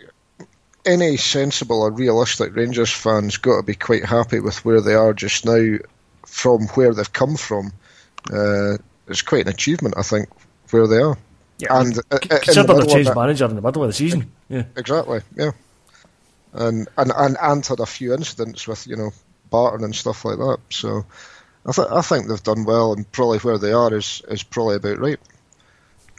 [0.89, 5.13] any sensible or realistic Rangers fans got to be quite happy with where they are
[5.13, 5.78] just now,
[6.25, 7.71] from where they've come from.
[8.32, 10.30] Uh, it's quite an achievement, I think,
[10.71, 11.17] where they are.
[11.60, 14.32] Yeah, and uh, consider the changed manager in the middle of the season.
[14.47, 15.21] Yeah, exactly.
[15.36, 15.52] Yeah,
[16.54, 19.12] and and and Ant had a few incidents with you know
[19.49, 20.60] Barton and stuff like that.
[20.69, 21.06] So
[21.65, 24.78] I th- I think they've done well, and probably where they are is is probably
[24.78, 25.19] about right.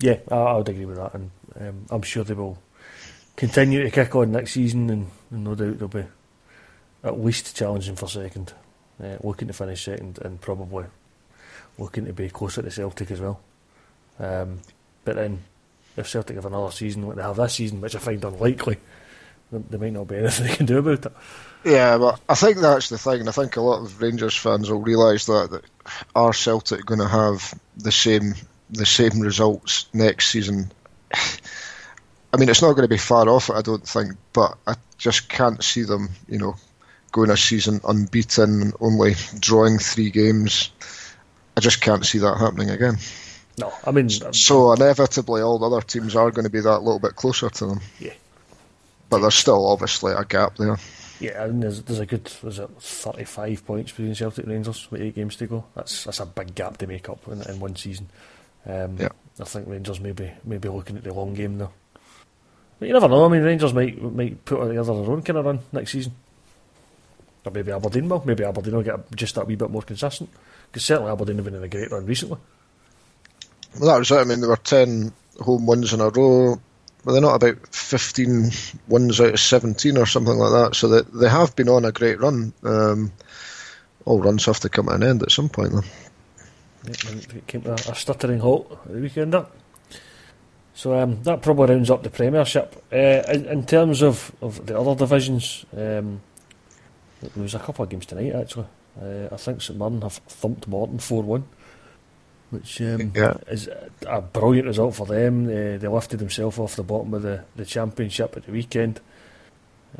[0.00, 2.58] Yeah, I, I would agree with that, and um, I'm sure they will
[3.40, 6.04] continue to kick on next season, and, no doubt they'll be
[7.02, 8.52] at least challenging for second,
[9.02, 10.84] uh, looking to finish second, and probably
[11.78, 13.40] looking to be closer to Celtic as well.
[14.18, 14.60] Um,
[15.06, 15.42] but then,
[15.96, 18.76] if Celtic have another season like they have this season, which I find unlikely,
[19.50, 21.12] there might not be anything they can do about it.
[21.64, 23.20] Yeah, but I think that's the thing.
[23.20, 25.64] And I think a lot of Rangers fans will realise that, that
[26.14, 28.34] are Celtic going to have the same
[28.68, 30.70] the same results next season?
[32.32, 34.74] I mean, it's not going to be far off it, I don't think, but I
[34.98, 36.54] just can't see them, you know,
[37.12, 40.70] going a season unbeaten, and only drawing three games.
[41.56, 42.98] I just can't see that happening again.
[43.58, 47.00] No, I mean, so inevitably, all the other teams are going to be that little
[47.00, 47.80] bit closer to them.
[47.98, 48.14] Yeah,
[49.08, 50.78] but there's still obviously a gap there.
[51.18, 55.02] Yeah, and there's, there's a good was it 35 points between Celtic and Rangers with
[55.02, 55.64] eight games to go.
[55.74, 58.08] That's that's a big gap to make up in, in one season.
[58.64, 59.08] Um, yeah.
[59.38, 61.72] I think Rangers may be, may be looking at the long game though.
[62.80, 63.26] But you never know.
[63.26, 66.14] I mean, Rangers might might put together their own kind of run next season.
[67.44, 68.22] Or maybe Aberdeen will.
[68.24, 70.30] Maybe Aberdeen will get just that wee bit more consistent.
[70.72, 72.38] Because certainly Aberdeen have been in a great run recently.
[73.78, 74.16] Well, that was it.
[74.16, 76.60] I mean, there were 10 home wins in a row.
[77.04, 78.50] Well, they're not about 15
[78.88, 80.74] wins out of 17 or something like that.
[80.74, 82.52] So they, they have been on a great run.
[82.62, 83.12] Um,
[84.06, 85.82] all runs have to come to an end at some point, though.
[86.86, 89.54] It came to a, stuttering halt at the weekend up.
[90.80, 92.82] So um, that probably rounds up the Premiership.
[92.90, 96.22] Uh, in, in, terms of, of the other divisions, um,
[97.20, 98.64] there was a couple of games tonight actually.
[98.98, 101.44] Uh, I think St Mirren have thumped Morton 4 1,
[102.48, 103.34] which um, yeah.
[103.48, 103.68] is
[104.06, 105.48] a brilliant result for them.
[105.48, 109.02] Uh, they lifted themselves off the bottom of the, the Championship at the weekend.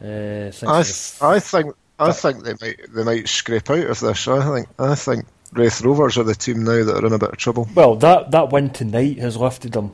[0.03, 4.27] Uh, I, th- I think I think they might they might scrape out of this.
[4.27, 7.33] I think I think Raith Rovers are the team now that are in a bit
[7.33, 7.69] of trouble.
[7.75, 9.93] Well, that, that win tonight has lifted them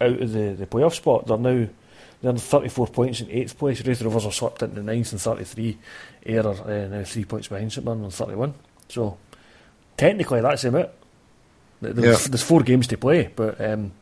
[0.00, 1.26] out of the, the playoff spot.
[1.26, 1.68] They're now
[2.20, 3.84] they're 34 points in eighth place.
[3.84, 5.78] Raith Rovers are swept into ninth and 33.
[6.26, 8.54] Ayr are uh, now three points behind St Mirren on 31.
[8.88, 9.18] So
[9.96, 10.94] technically, that's him it.
[11.80, 12.28] There's, yeah.
[12.28, 13.92] there's four games to play, but um,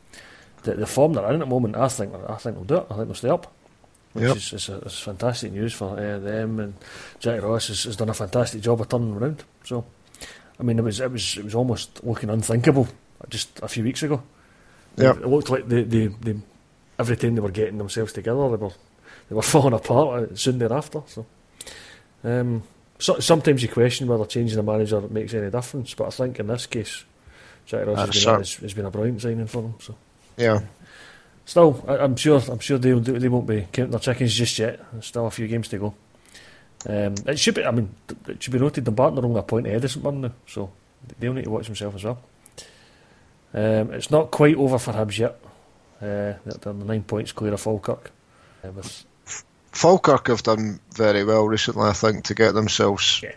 [0.62, 2.86] the, the form they're in at the moment, I think I think they'll do it.
[2.90, 3.52] I think they'll stay up,
[4.14, 4.36] which yep.
[4.36, 6.58] is, is, is, fantastic news for uh, them.
[6.58, 6.74] And
[7.20, 9.44] Jackie Ross has, has done a fantastic job of turning around.
[9.64, 9.84] So
[10.58, 12.88] I mean, it was it was it was almost looking unthinkable
[13.28, 14.22] just a few weeks ago.
[14.96, 16.36] Yeah, it looked like the, the, the
[16.98, 18.72] every time they were getting themselves together, they were
[19.28, 21.02] they were falling apart soon thereafter.
[21.06, 21.26] So,
[22.24, 22.62] um,
[22.98, 26.46] so sometimes you question whether changing the manager makes any difference, but I think in
[26.46, 27.04] this case,
[27.66, 29.74] Jack Ross has been, has, been, a brilliant signing for them.
[29.80, 29.96] So,
[30.36, 30.60] yeah.
[31.44, 32.42] Still, I, am sure.
[32.50, 34.80] I'm sure they they won't be counting their chickens just yet.
[34.92, 35.94] There's still a few games to go.
[36.88, 37.64] Um, it should be.
[37.64, 37.94] I mean,
[38.28, 40.70] it should be noted Dumbarton are only a point ahead of St Mirren now, so
[41.18, 42.18] they'll need to watch themselves as well.
[43.56, 45.40] Um, it's not quite over for Hibs yet.
[46.00, 48.10] Uh, they're nine points clear of Falkirk.
[48.62, 49.06] Uh, with
[49.72, 53.34] Falkirk have done very well recently, I think, to get themselves yeah.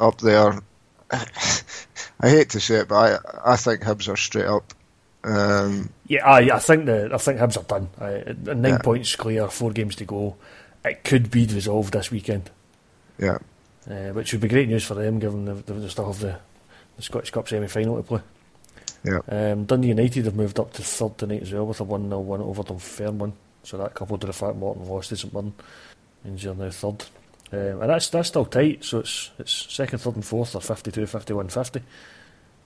[0.00, 0.60] up there.
[1.12, 4.74] I hate to say it, but I I think Hibs are straight up.
[5.22, 7.88] Um, yeah, I I think the I think Hibs are done.
[8.00, 8.78] Uh, nine yeah.
[8.78, 10.36] points clear, four games to go.
[10.84, 12.50] It could be resolved this weekend.
[13.18, 13.38] Yeah.
[13.88, 16.38] Uh, which would be great news for them, given they, they still have the,
[16.96, 18.20] the Scottish Cup semi final to play.
[19.04, 19.20] Yeah.
[19.28, 22.20] Um, Dundee United have moved up to third tonight as well with a 1 0
[22.20, 23.32] win over Dunfermline.
[23.64, 25.54] So that coupled with the fact Morton lost to St Mirren
[26.24, 27.04] means you're now third.
[27.52, 31.06] Um, and that's that's still tight, so it's it's second, third, and fourth are 52,
[31.06, 31.82] 51, 50.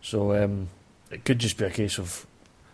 [0.01, 0.68] So um,
[1.11, 2.25] it could just be a case of.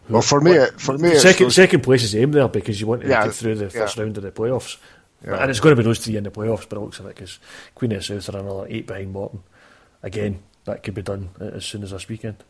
[0.05, 2.87] Who, well, for me, what, for me, second second place is aim there because you
[2.87, 4.03] want to yeah, get through the first yeah.
[4.03, 4.77] round of the playoffs.
[5.25, 5.37] Yeah.
[5.37, 7.15] And it's going to be those three in the playoffs, but it looks like it
[7.15, 7.39] because
[7.77, 9.43] Queen of the South are another eight behind Morton.
[10.03, 12.43] Again, that could be done as soon as this weekend.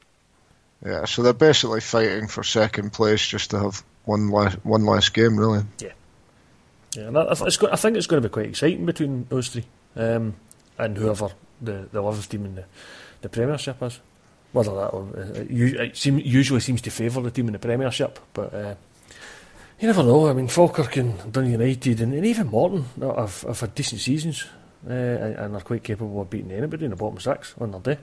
[0.84, 5.14] Yeah, so they're basically fighting for second place just to have one last one last
[5.14, 5.62] game, really.
[5.78, 5.92] Yeah,
[6.96, 9.64] yeah, and I, I, think it's going to be quite exciting between those three,
[9.96, 10.34] um,
[10.78, 11.28] and whoever
[11.60, 12.64] the the eleventh team in the
[13.20, 14.00] the Premiership is.
[14.52, 17.58] Whether that or, uh, it, it seem, usually seems to favour the team in the
[17.58, 18.74] Premiership, but uh,
[19.82, 20.28] You never know.
[20.28, 24.46] I mean, Falkirk and Dun United and, and even Morton have, have had decent seasons
[24.88, 27.98] uh, and are quite capable of beating anybody in the bottom six on their day.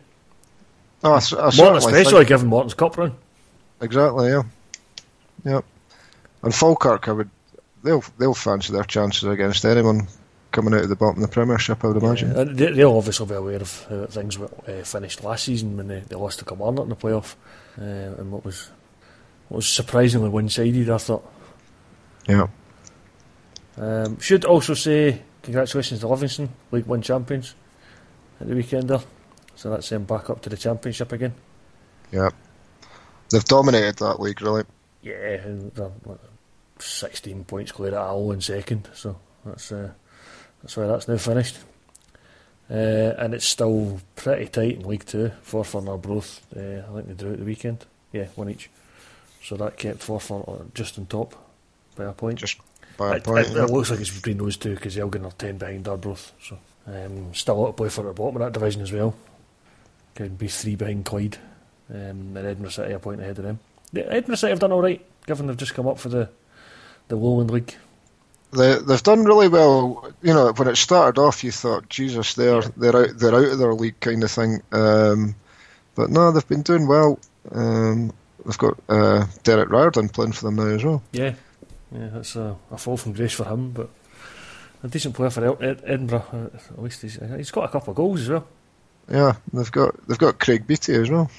[1.04, 3.16] Oh, I, I Morton especially, given Morton's cup run.
[3.82, 4.44] Exactly, yeah.
[5.46, 5.66] Yep.
[6.44, 7.30] And Falkirk, I would,
[7.84, 10.08] they'll they'll fancy their chances against anyone
[10.52, 11.84] coming out of the bottom of the Premiership.
[11.84, 12.36] I would imagine.
[12.36, 15.88] Uh, they, they'll obviously be aware of how things were, uh, finished last season when
[15.88, 17.36] they, they lost to Kilmarnock in the playoff,
[17.78, 18.70] uh, and what was
[19.48, 20.90] what was surprisingly one-sided.
[20.90, 21.32] I thought.
[22.28, 22.48] Yeah.
[23.78, 27.56] Um, should also say congratulations to Livingston, League One champions,
[28.42, 29.00] at the weekend there.
[29.60, 31.34] So that's them back up to the championship again.
[32.14, 32.30] Yeah.
[33.30, 34.64] They've dominated that league, really.
[35.02, 35.92] Yeah, and they're
[36.80, 39.92] 16 points clear at all in second, so that's uh,
[40.64, 41.58] that's why that's now finished.
[42.72, 45.32] Uh, and it's still pretty tight in League Two.
[45.46, 47.86] Forfar and Arbroath, uh, I think they drew at the weekend.
[48.14, 48.70] Yeah, one each.
[49.44, 51.36] So that kept on- just on top
[51.98, 52.40] by a point.
[52.40, 52.60] Just
[52.96, 53.48] by a It, point.
[53.48, 53.64] it, yeah.
[53.66, 56.32] it looks like it's between those two because Elgin are 10 behind Arbroath.
[56.42, 58.92] So um, still a lot of play for at the bottom of that division as
[58.94, 59.14] well.
[60.20, 61.38] Could be three behind Clyde
[61.90, 63.60] um, and Edinburgh City a point ahead of them.
[63.94, 66.28] Yeah, Edinburgh City have done alright given they've just come up for the,
[67.08, 67.74] the Lowland League.
[68.52, 70.12] They they've done really well.
[70.22, 73.60] You know, when it started off, you thought, Jesus, they're they're out they're out of
[73.60, 74.62] their league kind of thing.
[74.74, 75.36] Um,
[75.96, 77.18] but no, they've been doing well.
[77.54, 78.12] Um,
[78.44, 81.02] they've got uh, Derek Riordan playing for them now as well.
[81.14, 81.36] Yeah,
[81.94, 83.90] yeah, that's a, a fall from grace for him, but
[84.84, 86.26] a decent player for Ed- Edinburgh.
[86.34, 88.48] Uh, at least he's, he's got a couple of goals as well.
[89.12, 91.32] Yeah, they've got they've got Craig Beattie as well.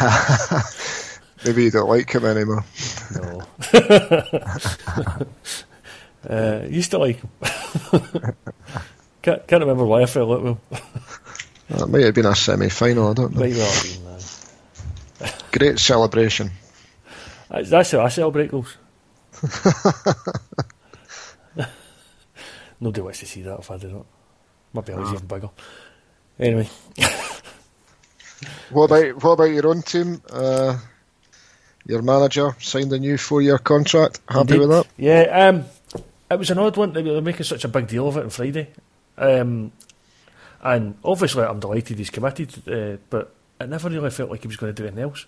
[1.44, 2.64] Maybe you don't like him anymore.
[3.14, 3.42] No.
[6.28, 7.30] uh, used to like him.
[9.22, 10.60] can't, can't remember why I fell out with him.
[11.70, 13.10] That might have been a semi-final.
[13.10, 13.40] I don't know.
[13.40, 14.06] Might not have been,
[15.26, 16.50] uh, Great celebration.
[17.50, 18.76] That's, that's how I celebrate goals.
[22.80, 24.04] Nobody wants to see that if I did it.
[24.72, 25.50] My belly's even bigger.
[26.38, 26.68] Anyway,
[28.70, 30.22] What about what about your own team?
[30.30, 30.78] Uh,
[31.86, 34.20] your manager signed a new four-year contract.
[34.28, 34.58] Happy Indeed.
[34.60, 34.86] with that?
[34.96, 35.64] Yeah, um,
[36.30, 36.92] it was an odd one.
[36.92, 38.68] They were making such a big deal of it on Friday.
[39.18, 39.72] Um,
[40.62, 44.56] and obviously, I'm delighted he's committed, uh, but I never really felt like he was
[44.56, 45.26] going to do anything else.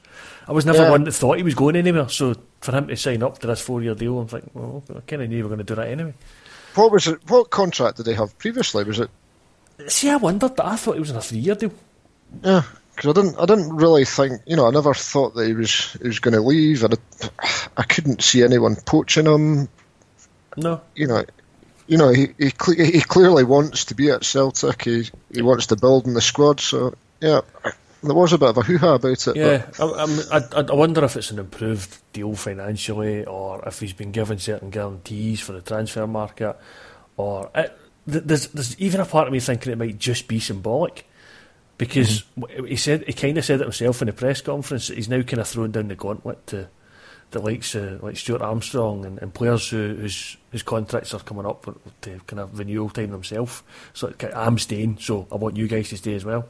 [0.49, 0.91] I was never Yeah.
[0.91, 3.61] one that thought he was going anywhere, so for him to sign up to this
[3.61, 5.75] four year deal, I'm like, well, I kind of knew we were going to do
[5.75, 6.15] that anyway.
[6.77, 7.19] What was it?
[7.29, 8.85] What contract did they have previously?
[8.85, 9.11] Was it?
[9.89, 10.67] See, I wondered that.
[10.67, 11.73] I thought he was on a three year deal.
[12.43, 12.63] Yeah,
[12.95, 13.39] because I didn't.
[13.39, 14.41] I didn't really think.
[14.47, 17.39] You know, I never thought that he was he was going to leave, and I,
[17.77, 19.69] I couldn't see anyone poaching him.
[20.57, 20.81] No.
[20.95, 21.25] You know,
[21.87, 24.83] you know, he he, he clearly wants to be at Celtic.
[24.85, 26.61] He he wants to build in the squad.
[26.61, 27.41] So yeah,
[28.03, 29.37] there was a bit of a hoo ha about it.
[29.37, 29.85] Yeah, I,
[30.33, 34.39] I, I, I wonder if it's an improved deal financially, or if he's been given
[34.39, 36.57] certain guarantees for the transfer market,
[37.17, 41.07] or it, there's there's even a part of me thinking it might just be symbolic,
[41.79, 42.41] because mm-hmm.
[42.43, 44.89] w he said he kind of said it himself in the press conference.
[44.89, 46.69] that He's now kind of throwing down the gauntlet to
[47.31, 51.47] the likes of like Stuart Armstrong and, and players who, whose whose contracts are coming
[51.47, 51.67] up
[52.03, 53.63] to kind of renewal time themselves.
[53.93, 56.47] So I'm staying, so I want you guys to stay as well.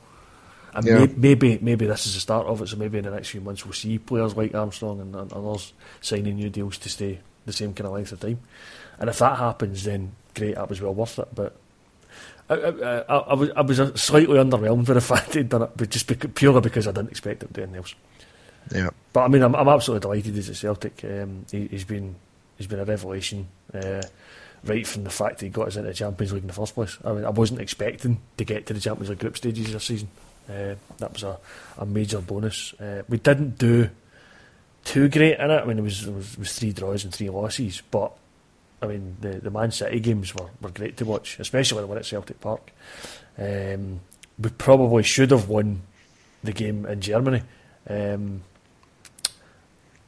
[0.75, 1.07] And Yeah.
[1.07, 2.69] may, maybe maybe this is the start of it.
[2.69, 5.73] So maybe in the next few months we'll see players like Armstrong and, and others
[6.01, 8.41] signing new deals to stay the same kind of length of time.
[8.99, 11.29] And if that happens, then great, that was well worth it.
[11.35, 11.57] But
[12.49, 15.63] I, I, I, I was I was uh, slightly underwhelmed with the fact he'd done
[15.63, 17.95] it, but just bec- purely because I didn't expect him to do anything else.
[18.75, 18.91] yeah.
[19.13, 21.05] But I mean, I'm, I'm absolutely delighted he's at Celtic.
[21.05, 22.15] Um, he, he's been
[22.59, 24.03] he's been a revelation uh,
[24.65, 26.75] right from the fact that he got us into the Champions League in the first
[26.75, 26.99] place.
[27.05, 30.09] I mean, I wasn't expecting to get to the Champions League group stages this season.
[30.49, 31.39] Uh, that was a,
[31.79, 32.75] a major bonus.
[32.75, 33.89] Uh, we didn't do
[34.85, 35.63] too great in it.
[35.63, 38.13] I mean, it was, it was it was three draws and three losses, but
[38.85, 41.99] I mean, the the Man City games were, were great to watch, especially the one
[41.99, 42.73] at Celtic Park.
[43.39, 44.01] Um,
[44.39, 45.83] we probably should have won
[46.43, 47.43] the game in Germany.
[47.89, 48.43] Um,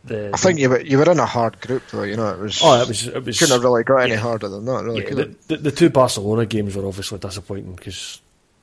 [0.05, 2.05] the, I think you were you were in a hard group though.
[2.05, 2.61] You know, it was.
[2.63, 3.07] Oh, it was.
[3.09, 4.19] It was couldn't have really got any yeah.
[4.19, 4.85] harder than that.
[4.85, 8.21] Really, yeah, the, the, the two Barcelona games were obviously disappointing because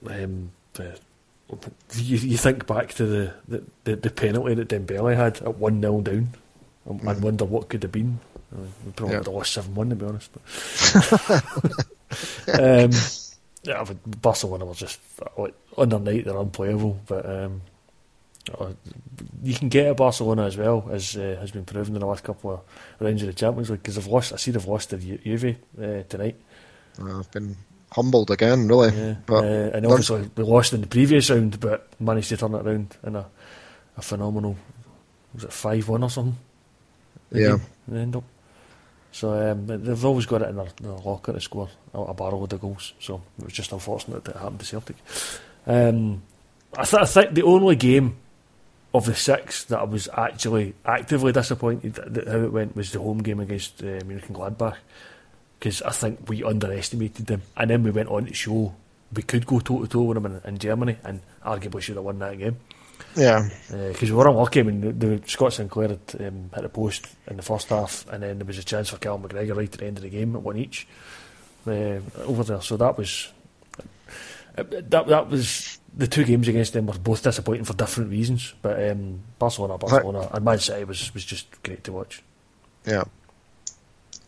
[0.08, 0.98] um, the,
[1.96, 3.34] you, you think back to the,
[3.84, 6.30] the, the, penalty that Dembele had at 1 0 down
[6.86, 8.20] and, and wonder what could have been.
[8.54, 9.20] I mean, we probably Yeah.
[9.20, 10.30] would have lost 7 1 to be honest.
[10.34, 11.74] But
[12.60, 12.92] um,
[13.64, 15.00] yeah, but Barcelona were just
[15.38, 17.00] like, on their night, they're unplayable.
[17.08, 17.62] But um,
[18.60, 18.74] uh,
[19.42, 22.24] you can get at Barcelona as well, as uh, has been proven in the last
[22.24, 22.60] couple of
[23.00, 24.34] rounds of the Champions League because they've lost.
[24.34, 26.36] I see they've lost to Ju- Juve uh, tonight.
[27.02, 27.56] Uh, I've been
[27.92, 28.96] humbled again, really.
[28.96, 29.16] Yeah.
[29.26, 32.66] But uh, and obviously we lost in the previous round, but managed to turn it
[32.68, 33.26] around in a,
[33.98, 34.58] a phenomenal.
[35.34, 36.38] Was it five one or something?
[37.32, 37.58] Yeah.
[37.92, 38.24] End up.
[39.14, 42.44] So um, they've always got it in their, their locker to score a, a barrel
[42.44, 42.94] of goals.
[43.00, 44.96] So it was just unfortunate that it happened to Celtic.
[45.68, 46.24] Um,
[46.76, 48.18] I, th- I think the only game
[48.92, 51.98] of the six that I was actually actively disappointed
[52.28, 54.78] how it went was the home game against uh, Mönchengladbach
[55.60, 58.76] because I think we underestimated them, and then we went on to show
[59.16, 62.04] we could go toe to toe with them in, in, Germany, and arguably should have
[62.04, 62.58] won that game.
[63.16, 64.60] Yeah, because uh, we were unlucky.
[64.62, 68.06] I mean, the, the Scott Sinclair had um, hit the post in the first half,
[68.12, 70.10] and then there was a chance for Cal McGregor right at the end of the
[70.10, 70.88] game at one each
[71.68, 72.62] uh, over there.
[72.62, 73.32] So that was
[74.56, 78.54] that that was the two games against them were both disappointing for different reasons.
[78.62, 82.22] But um, Barcelona, Barcelona, and Man City was was just great to watch.
[82.86, 83.04] Yeah,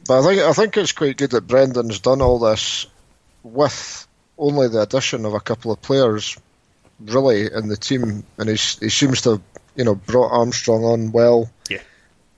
[0.08, 2.88] but I think I think it's quite good that Brendan's done all this
[3.44, 4.08] with
[4.38, 6.38] only the addition of a couple of players,
[7.00, 9.42] really, in the team, and he's, he seems to have
[9.76, 11.50] you know brought Armstrong on well.
[11.70, 11.82] Yeah,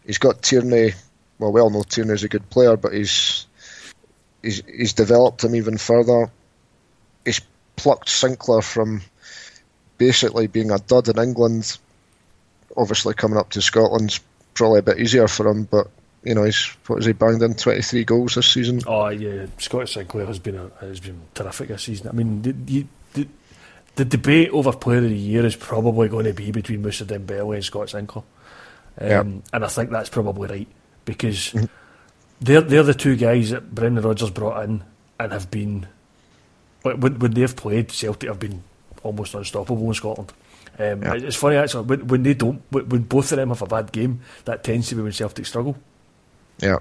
[0.06, 0.94] he's got Tierney.
[1.40, 3.46] Well, we all know Tierney's a good player, but he's
[4.42, 6.32] he's he's developed him even further.
[7.26, 7.42] He's
[7.76, 9.02] plucked Sinclair from
[9.98, 11.78] basically being a dud in England.
[12.76, 14.20] Obviously, coming up to Scotland's
[14.54, 15.88] probably a bit easier for him, but
[16.24, 18.82] you know, he's what has he banged in twenty three goals this season?
[18.88, 22.10] Oh yeah, Scott Sinclair has been a, has been terrific this season.
[22.10, 23.28] I mean, the, the,
[23.98, 27.56] the debate over Player of the Year is probably going to be between Moussa Dembele
[27.56, 28.24] and Scott Sinclair,
[29.02, 29.20] um, yeah.
[29.54, 30.68] and I think that's probably right
[31.04, 31.66] because mm-hmm.
[32.40, 34.84] they're they're the two guys that Brendan Rodgers brought in
[35.20, 35.88] and have been
[36.84, 38.64] when when they've played Celtic have been
[39.04, 40.32] almost unstoppable in Scotland.
[40.80, 41.14] Um, yeah.
[41.16, 44.22] It's funny actually when, when they don't when both of them have a bad game,
[44.46, 45.76] that tends to be when Celtic struggle.
[46.60, 46.78] Yeah.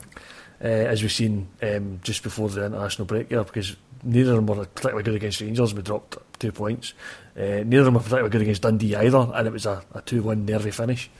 [0.62, 4.46] Uh, as we've seen um, just before the international break here, because neither of them
[4.46, 5.74] were particularly good against Rangers.
[5.74, 6.94] We dropped two points.
[7.36, 10.00] Uh, neither of them were particularly good against Dundee either, and it was a, a
[10.00, 11.10] two-one nervy finish.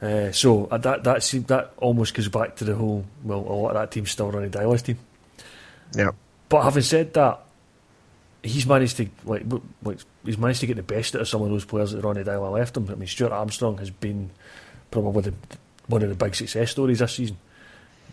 [0.00, 3.04] Uh, so uh, that that seemed, that almost goes back to the whole.
[3.22, 4.98] Well, a lot of that team's still running Deila's team.
[5.94, 6.12] Yeah.
[6.48, 7.40] But having said that,
[8.42, 9.44] he's managed to like,
[9.82, 12.24] like he's managed to get the best out of some of those players that Ronnie
[12.24, 12.88] Deila left him.
[12.90, 14.30] I mean, Stuart Armstrong has been
[14.90, 15.34] probably the,
[15.86, 17.36] one of the big success stories this season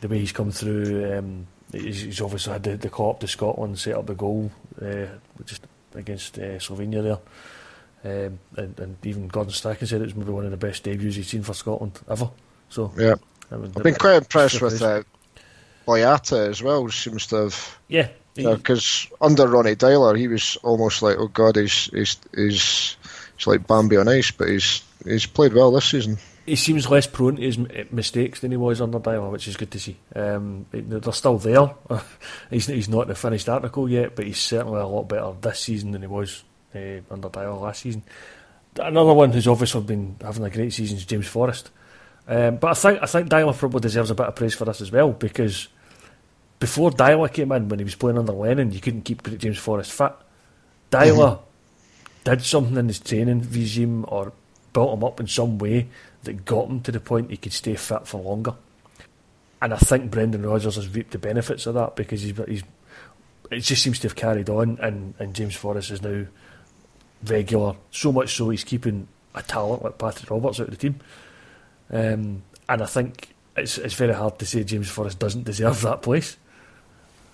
[0.01, 1.17] the way he's come through.
[1.17, 4.51] Um, he's, he's, obviously had the, the call up to Scotland, set up the goal
[4.82, 5.07] uh,
[5.45, 5.63] just
[5.95, 7.20] against uh, Slovenia there.
[8.03, 11.15] Um, and, and, even Gordon Strachan said it was maybe one of the best debuts
[11.15, 12.30] he's seen for Scotland ever.
[12.70, 13.15] So yeah,
[13.51, 15.03] I mean, I've been quite impressed with uh,
[15.88, 16.88] Boyata as well.
[16.89, 21.86] Seems to have yeah, because under Ronnie Deila he was almost like oh god he's
[21.86, 22.97] he's he's,
[23.36, 27.05] he's like Bambi on ice, but he's he's played well this season he seems less
[27.05, 27.57] prone to his
[27.91, 29.97] mistakes than he was under Deila, which is good to see.
[30.15, 31.75] Um, they're still there.
[32.49, 35.91] he's he's not the finished article yet, but he's certainly a lot better this season
[35.91, 36.43] than he was
[36.73, 38.01] uh, under Deila last season.
[38.77, 41.69] Another one who's obviously been having a great season is James Forrest.
[42.29, 44.79] Um, but I think I think Deila probably deserves a bit of praise for this
[44.79, 45.67] as well because
[46.59, 49.91] before Deila came in, when he was playing under Lennon, you couldn't keep James Forrest
[49.91, 50.13] fit.
[50.91, 51.43] Deila mm-hmm.
[52.23, 54.31] did something in his training regime or
[54.78, 55.88] built him up in some way
[56.21, 58.53] that got him to the point he could stay fit for longer.
[59.59, 62.61] And I think Brendan Rodgers has reaped the benefits of that because he's, he's
[63.49, 66.28] it just seems to have carried on, and, and James Forrest is now
[67.25, 67.75] regular.
[67.89, 70.99] So much so he's keeping a talent like Patrick Roberts out of the team.
[71.89, 76.03] Um, and I think it's it's very hard to say James Forrest doesn't deserve that
[76.03, 76.38] place.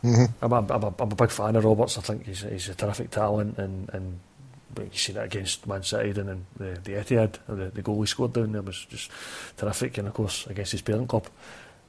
[0.02, 0.26] Mm-hmm.
[0.42, 1.98] I'm, a, I'm, a, I'm a big fan of Roberts.
[1.98, 4.20] I think he's, he's a terrific talent, and, and
[4.80, 8.08] you seen it against Man City and then the, the Etihad, the, the goal he
[8.08, 9.12] scored down there was just
[9.58, 11.28] terrific, and of course against his parent club.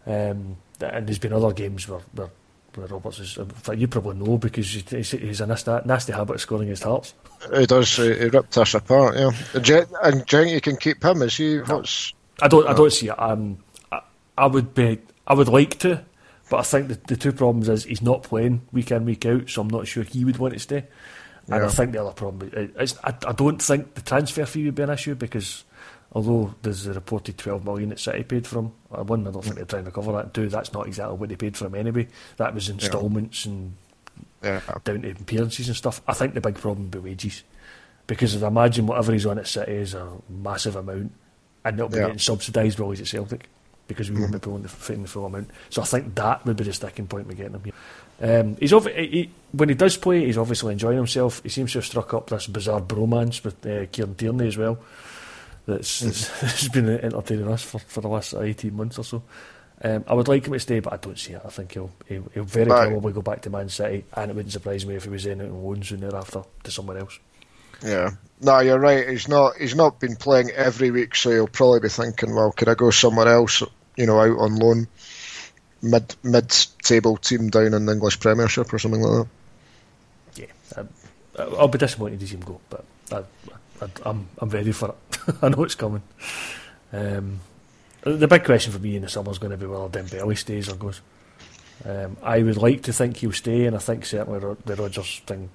[0.06, 2.30] Um, and there's been other games where, where,
[2.74, 3.38] where Roberts is.
[3.38, 6.82] In fact, you probably know because he's, he's a nasty, nasty habit of scoring against
[6.82, 7.14] Hearts.
[7.54, 7.96] He does.
[7.96, 9.16] He, ripped us apart.
[9.16, 11.22] Yeah, and Jen, you can keep him.
[11.22, 11.58] Is he?
[11.58, 12.12] What's?
[12.42, 12.66] I don't.
[12.66, 13.20] I don't see it.
[13.20, 13.58] Um,
[13.92, 14.00] I,
[14.36, 15.00] I would be.
[15.26, 16.04] I would like to,
[16.50, 19.48] but I think the, the two problems is he's not playing week in week out,
[19.48, 20.84] so I'm not sure he would want to stay.
[21.48, 21.66] And yeah.
[21.66, 24.82] I think the other problem is I, I don't think the transfer fee would be
[24.82, 25.64] an issue because
[26.12, 29.56] although there's a reported 12 million that City paid for him, one, I don't think
[29.56, 30.24] they're trying to cover that.
[30.24, 32.08] And two, that's not exactly what they paid for him anyway.
[32.38, 33.52] That was instalments yeah.
[33.52, 33.76] and
[34.42, 34.60] yeah.
[34.84, 36.00] down to appearances and stuff.
[36.08, 37.42] I think the big problem would be wages
[38.06, 41.12] because I imagine whatever he's on at City is a massive amount
[41.64, 42.04] and it'll be yeah.
[42.04, 43.48] getting subsidised while he's at Celtic
[43.86, 44.22] because we mm-hmm.
[44.22, 45.50] won't be pulling the, the full amount.
[45.70, 47.74] So I think that would be the sticking point with getting him here.
[48.20, 51.42] Um, he's he, when he does play, he's obviously enjoying himself.
[51.42, 54.78] He seems to have struck up this bizarre bromance with uh, Kieran Tierney as well.
[55.66, 56.00] That's,
[56.40, 59.22] that's been entertaining us for, for the last eighteen months or so.
[59.82, 61.42] Um, I would like him to stay, but I don't see it.
[61.44, 62.90] I think he'll he'll, he'll very right.
[62.90, 65.40] probably go back to Man City, and it wouldn't surprise me if he was in
[65.40, 67.18] it on loan soon thereafter to somewhere else.
[67.82, 68.10] Yeah,
[68.40, 69.08] no, you're right.
[69.08, 72.68] He's not he's not been playing every week, so he'll probably be thinking, well, could
[72.68, 73.62] I go somewhere else
[73.96, 74.88] you know, out on loan,
[75.84, 76.50] mid mid
[76.82, 79.26] table team down in the English Premiership or something like
[80.36, 80.46] that.
[80.76, 80.84] Yeah,
[81.38, 83.18] I, I'll be disappointed to see him go, but I,
[83.82, 85.18] I, I'm I'm ready for it.
[85.42, 86.02] I know it's coming.
[86.92, 87.40] Um,
[88.02, 90.68] the big question for me in the summer is going to be whether Dembele stays
[90.68, 91.00] or goes.
[91.84, 95.48] Um, I would like to think he'll stay, and I think certainly the Rodgers thing,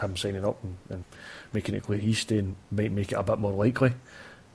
[0.00, 1.04] him signing up and, and
[1.52, 3.92] making it clear he's staying, might make it a bit more likely.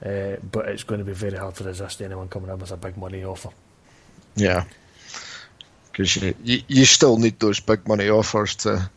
[0.03, 2.77] Uh, but it's going to be very hard to resist anyone coming in with a
[2.77, 3.49] big money offer.
[4.36, 4.63] Yeah,
[6.00, 8.89] because you, you, you still need those big money offers to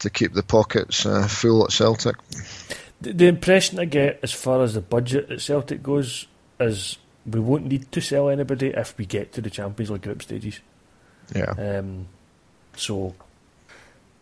[0.00, 2.16] to keep the pockets uh, full at Celtic.
[3.00, 6.26] The, the impression I get as far as the budget at Celtic goes
[6.58, 10.22] is we won't need to sell anybody if we get to the Champions League group
[10.22, 10.60] stages.
[11.34, 11.52] Yeah.
[11.52, 12.06] Um,
[12.76, 13.14] so,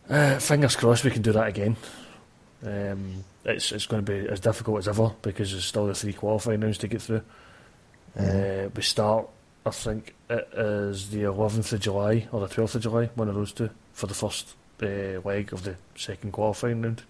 [0.09, 1.75] uh, fingers crossed we can do that again.
[2.65, 6.13] Um, it's it's going to be as difficult as ever because there's still the three
[6.13, 7.23] qualifying rounds to get through.
[8.17, 8.67] Mm.
[8.67, 9.27] Uh, we start,
[9.65, 13.35] I think it is the 11th of July or the 12th of July, one of
[13.35, 17.03] those two, for the first uh, leg of the second qualifying round.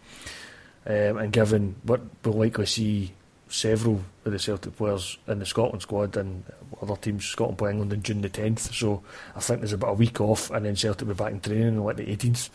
[0.86, 3.14] Um, and given what we'll likely see
[3.48, 6.44] several of the Celtic players in the Scotland squad and
[6.82, 8.74] other teams, Scotland play England on June the 10th.
[8.74, 9.04] So
[9.36, 11.78] I think there's about a week off, and then Celtic will be back in training
[11.78, 12.50] on like the 18th.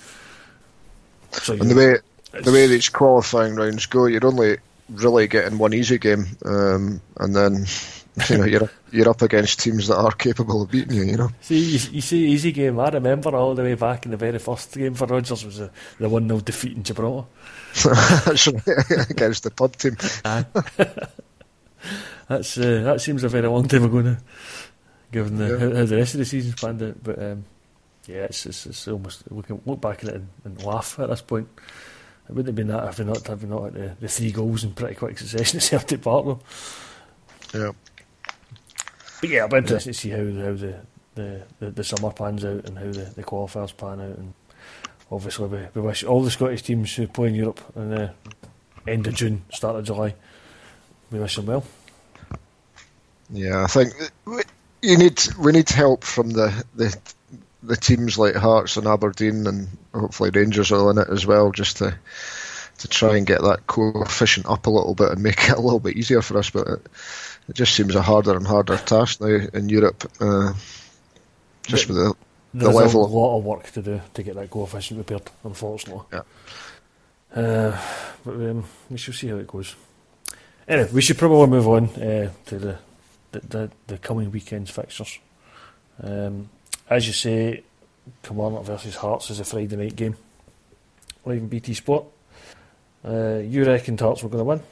[1.33, 1.97] So and the way
[2.43, 4.59] the way these qualifying rounds go, you're only
[4.89, 7.67] really getting one easy game, um, and then
[8.29, 11.05] you know you're you're up against teams that are capable of beating you.
[11.05, 11.31] You know.
[11.41, 12.79] See, you, you say easy game.
[12.79, 15.71] I remember all the way back in the very first game for Rodgers was the,
[15.99, 17.29] the one 0 defeat in Gibraltar.
[19.11, 19.97] against the pub team.
[22.29, 24.17] That's uh, that seems a very long time ago now,
[25.13, 25.59] given the, yeah.
[25.59, 27.03] how, how, the rest of the season's planned out.
[27.03, 27.45] But um,
[28.07, 31.11] yeah, it's, it's, it's almost we can look back at it and, and laugh at
[31.11, 31.49] this point.
[32.29, 34.65] It wouldn't have been that if we not have not had the, the three goals
[34.65, 36.41] in pretty quick succession at Celtic Park though.
[37.53, 37.73] Yeah.
[39.21, 40.81] But yeah, I'll be interested to see how, how the,
[41.15, 44.19] the, the, the, summer pans out and how the, the qualifiers pan out.
[44.19, 44.35] And
[45.11, 48.13] obviously, we, we wish all the Scottish teams who play in Europe in the
[48.87, 50.15] end of June, start of July,
[51.11, 51.65] we wish them well.
[53.31, 53.93] Yeah, I think
[54.83, 56.95] you need we need help from the, the
[57.67, 61.79] the teams like Hearts and Aberdeen and hopefully Rangers are in it as well, just
[61.79, 61.97] to
[62.79, 65.79] to try and get that coefficient up a little bit and make it a little
[65.79, 66.51] bit easier for us.
[66.51, 66.87] But it,
[67.49, 70.53] it just seems a harder and harder task now in Europe, uh,
[71.63, 72.15] just with the,
[72.53, 73.05] the level.
[73.05, 76.05] a lot of work to do to get that coefficient repaired, unfortunately.
[76.13, 76.23] Yeah.
[77.35, 77.81] Uh,
[78.25, 79.75] but um, we shall see how it goes.
[80.67, 82.79] Anyway, we should probably move on uh, to the,
[83.33, 85.19] the, the, the coming weekend's fixtures.
[86.03, 86.49] Um,
[86.89, 87.63] as you say,
[88.23, 90.17] Kilmarnock versus Hearts is a Friday night game.
[91.25, 92.05] Live in BT Sport.
[93.05, 94.63] Uh, you reckon Hearts were going to win?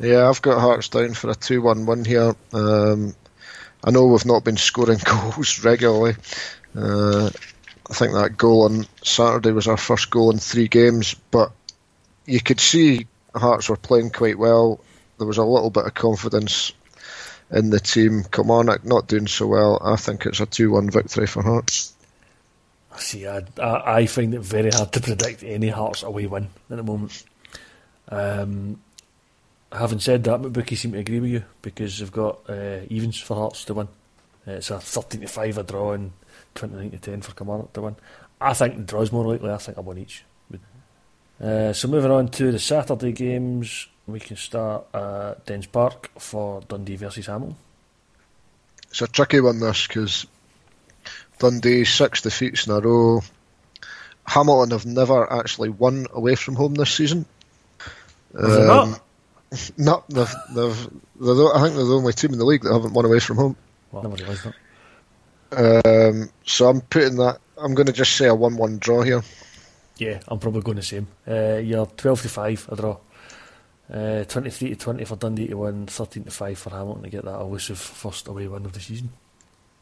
[0.00, 2.34] Yeah, I've got Hearts down for a 2 1 win here.
[2.52, 3.14] Um,
[3.84, 6.16] I know we've not been scoring goals regularly.
[6.74, 7.30] Uh,
[7.88, 11.52] I think that goal on Saturday was our first goal in three games, but
[12.26, 14.80] you could see Hearts were playing quite well.
[15.18, 16.72] There was a little bit of confidence
[17.50, 18.24] in the team.
[18.24, 19.80] Kilmarnock not doing so well.
[19.82, 21.94] I think it's a 2 1 victory for Hearts.
[22.92, 26.76] I see, I, I, find it very hard to predict any Hearts away win at
[26.76, 27.24] the moment.
[28.08, 28.80] Um,
[29.70, 33.18] having said that, my bookies seem to agree with you because they've got uh, evens
[33.20, 33.88] for Hearts to win.
[34.46, 36.12] Uh, it's a 13 to 5 a draw and
[36.54, 37.96] 29 to 10 for Kilmarnock to win.
[38.40, 39.50] I think the draw's more likely.
[39.50, 40.24] I think I won each.
[41.40, 46.60] Uh, so moving on to the Saturday games, we can start at Dens Park for
[46.62, 47.56] Dundee versus Hamilton.
[48.90, 50.26] It's a tricky one this because
[51.38, 53.22] Dundee six defeats in a row.
[54.26, 57.26] Hamilton have never actually won away from home this season.
[58.34, 59.00] Um, not?
[59.76, 60.88] No, they've, they've,
[61.20, 63.36] they're, I think they're the only team in the league that haven't won away from
[63.36, 63.56] home.
[63.90, 64.46] Well, never realised
[65.50, 66.12] that.
[66.12, 67.40] Um, so I'm putting that.
[67.58, 69.22] I'm going to just say a one-one draw here.
[69.96, 71.08] Yeah, I'm probably going the same.
[71.26, 72.98] Uh, you're 12 to five a draw.
[73.92, 77.24] Uh, 23 to 20 for Dundee to win, 13 to 5 for Hamilton to get
[77.24, 79.10] that elusive first away win of the season.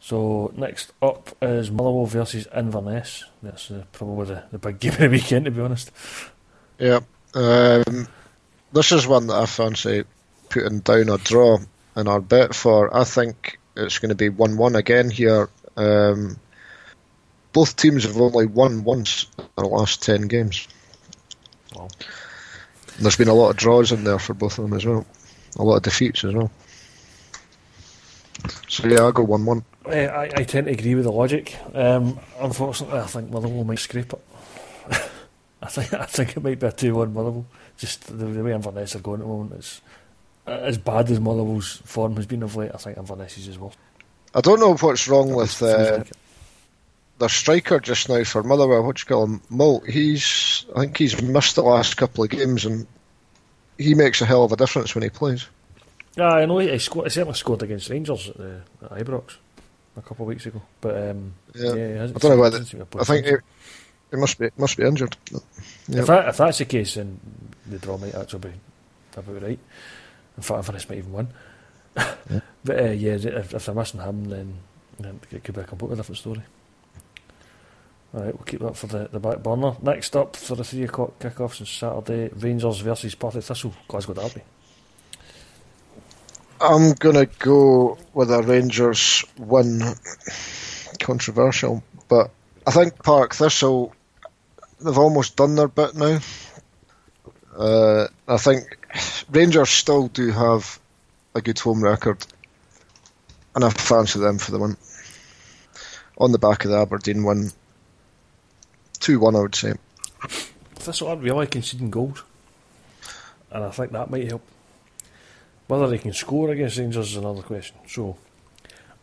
[0.00, 3.24] So next up is Motherwell versus Inverness.
[3.42, 5.90] That's uh, probably the, the big game of the weekend, to be honest.
[6.78, 7.00] Yeah,
[7.34, 8.08] um,
[8.72, 10.04] this is one that I fancy
[10.48, 11.58] putting down a draw
[11.96, 12.96] in our bet for.
[12.96, 15.50] I think it's going to be one-one again here.
[15.76, 16.38] Um,
[17.52, 20.68] both teams have only won once in the last ten games.
[21.74, 21.88] Wow.
[22.98, 25.06] There's been a lot of draws in there for both of them as well.
[25.58, 26.50] A lot of defeats as well.
[28.68, 29.64] So yeah, I'll go one-one.
[29.86, 31.56] I, I tend to agree with the logic.
[31.74, 34.24] Um, unfortunately, I think Motherwell might scrape it.
[35.62, 37.46] I think I think it might be a two-one Motherwell.
[37.78, 39.80] Just the, the way Inverness are going at the moment, it's
[40.46, 42.70] as bad as Motherwell's form has been of late.
[42.74, 43.72] I think Inverness is as well.
[44.34, 46.12] I don't know what's wrong with uh, like.
[47.18, 48.84] Their striker just now for Motherwell.
[48.84, 49.40] What do you call him?
[49.50, 49.86] Moult.
[49.88, 52.86] He's I think he's missed the last couple of games, and
[53.76, 55.46] he makes a hell of a difference when he plays.
[56.16, 59.36] Yeah, I know he, he, scored, he certainly scored against Rangers at, the, at Ibrox
[59.96, 60.60] a couple of weeks ago.
[60.80, 61.74] But um, Yeah.
[61.74, 63.40] yeah, he hasn't I don't know whether doesn't seem to play I think since.
[64.10, 65.16] he, he must be must be injured.
[65.30, 65.38] Yeah.
[66.00, 67.20] If, that, if that's the case, then
[67.66, 68.52] the draw might actually be
[69.16, 69.58] about right.
[70.36, 71.28] In fact, Inverness might even win.
[72.64, 74.54] But uh, yeah, if, if they're missing him, then,
[75.00, 76.42] then it could be a completely different story.
[78.14, 79.76] All right, we'll keep that for the, the back burner.
[79.82, 84.42] Next up for the three o'clock kickoffs on Saturday, Rangers versus Partick Thistle, Glasgow Derby.
[86.60, 89.82] I'm gonna go with a Rangers win.
[91.00, 92.30] Controversial, but
[92.66, 93.94] I think Partick Thistle
[94.80, 96.18] they've almost done their bit now.
[97.56, 98.64] Uh, I think
[99.30, 100.78] Rangers still do have
[101.34, 102.24] a good home record,
[103.54, 104.76] and I fancy them for the win.
[106.18, 107.50] On the back of the Aberdeen win,
[108.98, 109.74] two one, I would say.
[110.74, 112.22] Thistle aren't really conceding goals,
[113.50, 114.42] and I think that might help.
[115.66, 117.76] Whether they can score against Rangers is another question.
[117.86, 118.16] So,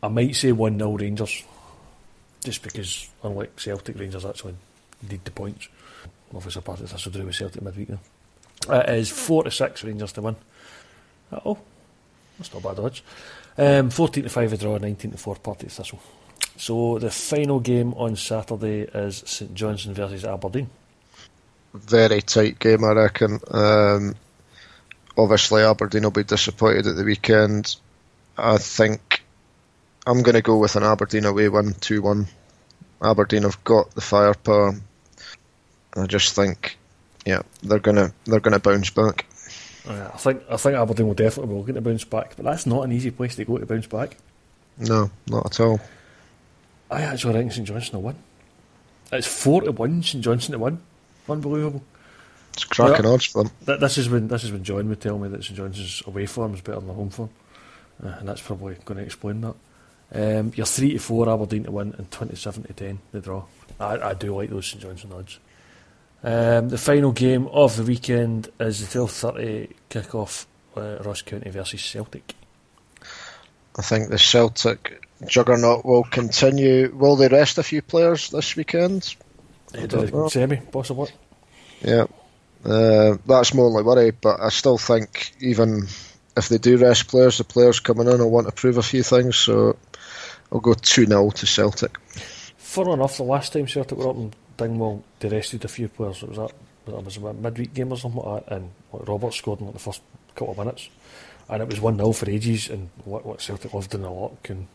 [0.02, 1.44] I might say 1 0 Rangers,
[2.44, 4.56] just because, unlike Celtic, Rangers actually
[5.08, 5.68] need the points.
[6.34, 7.90] Obviously, part of this will do with Celtic midweek.
[7.90, 8.00] Then.
[8.68, 10.36] It is 4 to 6 Rangers to win.
[11.32, 11.60] Oh,
[12.38, 13.02] that's not bad odds.
[13.58, 16.00] Um, 14 to 5 a draw, 19 to 4 Partick Thistle.
[16.58, 20.70] So, the final game on Saturday is St Johnstone versus Aberdeen.
[21.74, 23.40] Very tight game, I reckon.
[23.52, 24.16] Um,
[25.18, 27.76] obviously, Aberdeen will be disappointed at the weekend.
[28.38, 29.24] I think
[30.08, 32.28] I'm going to go with an Aberdeen away win, 2 1.
[33.02, 34.76] Aberdeen have got the firepower.
[35.98, 36.78] I just think,
[37.26, 39.26] yeah, they're gonna they're gonna bounce back.
[39.88, 42.66] Uh, I think I think Aberdeen will definitely be looking to bounce back, but that's
[42.66, 44.18] not an easy place to go to bounce back.
[44.78, 45.80] No, not at all.
[46.96, 48.16] I actually think St Johnstone will win.
[49.12, 50.80] It's four to one St Johnstone to win.
[51.30, 51.84] Unbelievable.
[52.54, 53.52] It's cracking odds for them.
[53.66, 56.26] Th- This is when this is when John would tell me that St Johnstone's away
[56.26, 57.30] form is better than the home form,
[58.04, 59.56] uh, and that's probably going to explain that.
[60.14, 63.44] Um, you're three to four Aberdeen to win and twenty-seven to ten the draw.
[63.80, 65.40] I, I do like those St Johnstone odds.
[66.24, 70.48] Um, the final game of the weekend is the twelve thirty kick-off.
[70.78, 72.34] Uh, Ross County versus Celtic.
[73.78, 76.94] I think the Celtic juggernaut will continue.
[76.94, 79.16] Will they rest a few players this weekend?
[79.74, 80.30] Don't know.
[80.30, 81.10] semi, possibly.
[81.82, 82.06] Yeah,
[82.64, 84.12] uh, that's my only worry.
[84.12, 85.88] But I still think even
[86.38, 89.04] if they do rest players, the players coming in will want to prove a few
[89.04, 89.36] things.
[89.36, 89.78] So
[90.52, 91.98] I'll go two 0 to Celtic.
[92.58, 96.24] Fun enough, the last time Celtic were up in Dingwall, they rested a few players.
[96.24, 96.54] It was that
[96.88, 99.74] it was a midweek game or something like that, and like, Robert scored in like,
[99.74, 100.02] the first
[100.36, 100.90] couple of minutes,
[101.50, 102.70] and it was one 0 for ages.
[102.70, 104.68] And what, what Celtic loved in the lock, and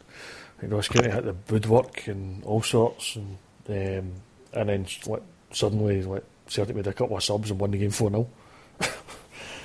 [0.59, 4.13] I think Ross County had the woodwork and all sorts, and um,
[4.53, 7.91] and then like, suddenly like Celtic made a couple of subs and won the game
[7.91, 8.29] four 0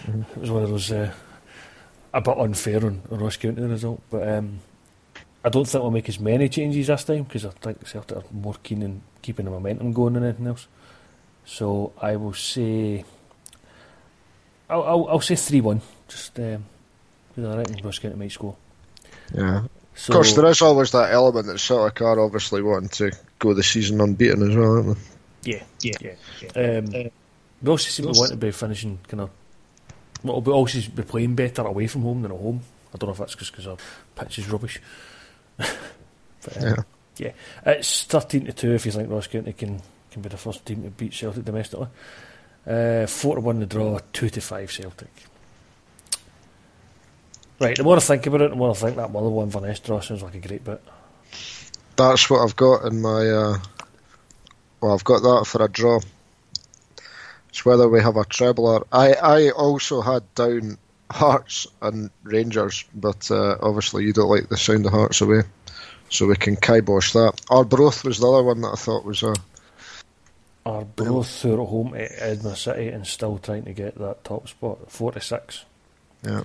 [0.07, 1.11] It was one of those uh,
[2.13, 4.27] a bit unfair on, on Ross County the result, but.
[4.27, 4.59] Um,
[5.45, 8.23] I don't think we'll make as many changes this time because I think Celtic are
[8.31, 10.67] more keen on keeping the momentum going than anything else.
[11.45, 13.05] So I will say,
[14.67, 15.81] I'll, I'll, I'll say three one.
[16.07, 16.65] Just um,
[17.35, 18.55] because I reckon Ross County might score.
[19.33, 19.63] Yeah.
[19.95, 23.53] So, of course, there is always that element that Celtic are obviously wanting to go
[23.53, 24.97] the season unbeaten as well, aren't
[25.43, 25.51] they?
[25.51, 26.15] yeah, yeah,
[26.55, 26.77] yeah.
[26.79, 27.11] Um,
[27.61, 29.29] we also seem to want to be finishing kind of.
[30.23, 32.61] Well, we also be playing better away from home than at home.
[32.93, 33.77] I don't know if that's just because our
[34.15, 34.81] pitch is rubbish.
[35.57, 35.67] but,
[36.57, 36.75] um, Yeah.
[37.17, 37.31] Yeah,
[37.65, 39.81] it's thirteen to two if you think Ross County can
[40.11, 41.87] can be the first team to beat Celtic domestically.
[42.67, 45.11] Uh, four to one the draw, two to five Celtic.
[47.59, 50.01] Right, the more I think about it, the more I think that Motherwell Inverness draw
[50.01, 50.81] sounds like a great bit.
[51.95, 53.29] That's what I've got in my.
[53.29, 53.57] Uh,
[54.81, 55.99] well, I've got that for a draw.
[57.49, 58.85] It's whether we have a treble or.
[58.91, 60.77] I, I also had down
[61.09, 65.43] Hearts and Rangers, but uh, obviously you don't like the sound of Hearts away,
[66.09, 67.39] so we can kibosh that.
[67.49, 69.33] Arbroath was the other one that I thought was a.
[70.65, 74.49] Arbroath who are at home at Edinburgh City and still trying to get that top
[74.49, 75.63] spot, 46.
[76.23, 76.43] Yeah.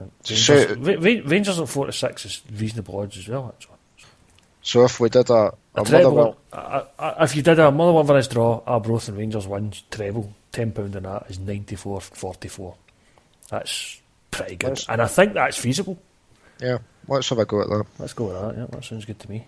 [0.00, 3.52] And So- Rangers, Ra- Ra- Rangers at four to six is reasonable odds as well.
[3.54, 3.74] Actually.
[4.62, 8.00] So if we did a, A a treble, uh, uh, if you did a Motherwell
[8.02, 12.48] Inverness draw, Arbroath and Rangers wins treble, ten pound on that is ninety four forty
[12.48, 12.74] four.
[13.48, 15.96] That's pretty good, That's- and I think that's feasible.
[16.60, 17.86] yeah, let's have a go at that.
[17.98, 18.56] Let's go with that.
[18.58, 19.46] Yeah, that sounds good to me.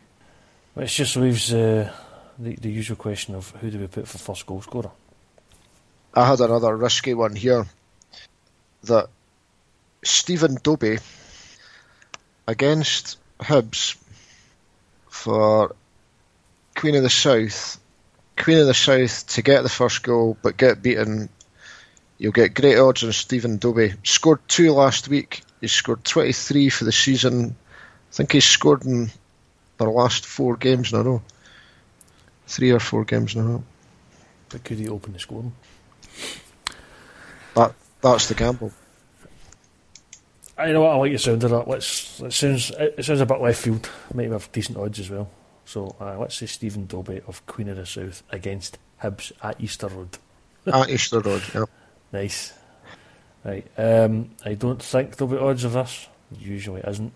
[0.74, 1.92] Which just leaves uh,
[2.38, 4.90] the the usual question of who do we put for first goal scorer?
[6.14, 7.66] I had another risky one here
[8.84, 9.08] that
[10.02, 10.98] Stephen Dobbie
[12.46, 13.96] against Hibs
[15.08, 15.74] for
[16.74, 17.78] Queen of the South.
[18.36, 21.28] Queen of the South to get the first goal but get beaten.
[22.16, 23.94] You'll get great odds on Stephen Dobbie.
[24.04, 25.42] Scored two last week.
[25.60, 27.56] He scored 23 for the season.
[28.10, 29.10] I think he's scored in
[29.78, 31.22] their last four games in a row.
[32.46, 33.64] Three or four games in a row.
[34.48, 35.52] But could he open the scoring?
[37.54, 38.72] That that's the gamble.
[40.60, 41.68] I know what I like the sound of that.
[41.68, 43.88] Let's, it sounds it sounds a bit left field.
[44.14, 45.30] Might have decent odds as well.
[45.64, 49.88] So uh, let's say Stephen Dobbie of Queen of the South against Hibs at Easter
[49.88, 50.18] Road.
[50.66, 51.64] At Easter Road, yeah.
[52.12, 52.52] Nice.
[53.44, 53.66] Right.
[53.78, 56.06] Um, I don't think there'll be odds of this.
[56.38, 57.12] Usually isn't.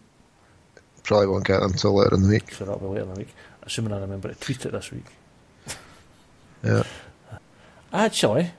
[1.02, 2.54] Probably won't get them until later in the week.
[2.54, 3.34] So that'll be later in the week.
[3.64, 5.04] Assuming I remember to tweet it this week.
[6.62, 6.84] Yeah.
[7.92, 8.52] Actually,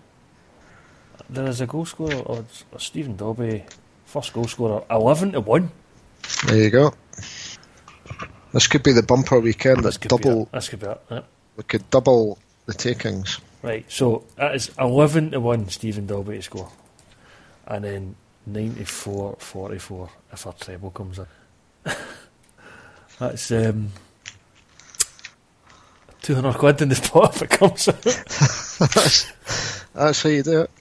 [1.30, 2.64] there is a goal scorer odds.
[2.78, 3.66] Stephen Dobbie,
[4.16, 5.70] first goal scorer, eleven to one.
[6.48, 6.94] There you go.
[8.54, 9.84] This could be the bumper weekend.
[9.84, 10.48] This That double.
[10.54, 11.02] This could be it.
[11.12, 11.22] yeah.
[11.58, 13.40] We could double the takings.
[13.62, 16.72] Right, so that is 11 to 1 Stephen Dobbie to score.
[17.68, 21.26] And then 94 44 if our treble comes in.
[23.20, 23.92] That's um,
[26.22, 27.96] 200 quid in the pot if it comes in.
[28.04, 29.32] that's,
[29.94, 30.72] that's how you do it.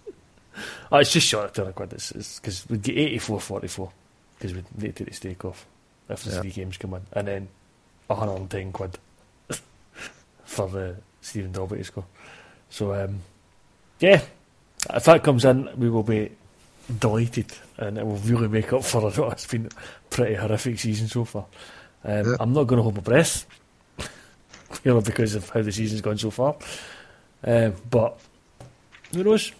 [0.94, 1.92] Oh, it's just short of 200 quid.
[1.92, 3.90] It's because we'd get 84 44
[4.38, 5.66] because we'd need to take the stake off
[6.08, 6.40] if the Yeah.
[6.40, 7.00] three games come in.
[7.12, 7.48] And then
[8.06, 8.96] 110 quid
[10.44, 12.04] for the Stephen Dobbie to score.
[12.70, 13.22] So, um,
[13.98, 14.22] yeah,
[14.94, 16.30] if that comes in, we will be
[17.00, 19.18] delighted and it will really make up for it.
[19.32, 21.46] It's been a pretty horrific season so far.
[22.04, 22.36] Um, Yeah.
[22.38, 23.46] I'm not going to hold my breath,
[23.98, 26.54] you know, because of how the season's gone so far.
[27.42, 28.16] Um, but
[29.12, 29.50] who knows?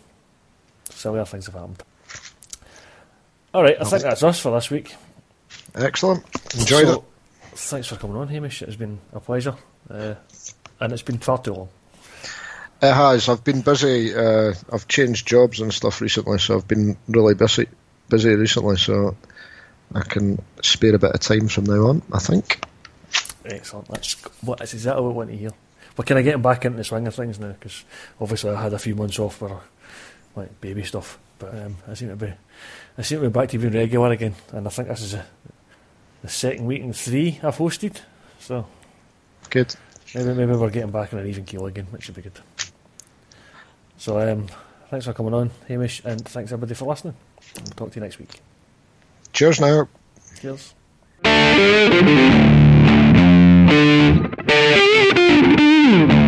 [1.04, 1.82] Sillier things have happened.
[3.52, 4.94] All right, I think that's us for this week.
[5.74, 6.24] Excellent.
[6.54, 7.02] Enjoyed So, it.
[7.56, 8.62] Thanks for coming on, Hamish.
[8.62, 9.54] It's been a pleasure.
[9.90, 10.14] Uh,
[10.80, 11.68] and it's been far too long.
[12.80, 13.28] It has.
[13.28, 14.14] I've been busy.
[14.14, 17.66] Uh, I've changed jobs and stuff recently, so I've been really busy,
[18.08, 18.78] busy recently.
[18.78, 19.14] So
[19.94, 22.00] I can spare a bit of time from now on.
[22.14, 22.64] I think.
[23.44, 23.88] Excellent.
[23.88, 25.50] That's, what, that's exactly what I want to hear.
[25.98, 27.84] We're kind of getting back into the swing of things now because
[28.18, 29.60] obviously I had a few months off for
[30.36, 31.18] like baby stuff.
[31.38, 32.32] But um, I seem to be,
[32.96, 35.26] I seem to be back to being regular again, and I think this is a,
[36.22, 38.00] the second week in three I've hosted.
[38.38, 38.66] So
[39.50, 39.74] good.
[40.14, 42.38] Maybe maybe we're getting back on an even keel again, which should be good.
[43.96, 44.46] So um,
[44.90, 47.14] thanks for coming on, Hamish, and thanks everybody for listening.
[47.56, 48.40] We'll talk to you next week.
[49.32, 49.88] Cheers now.
[50.40, 50.74] Cheers.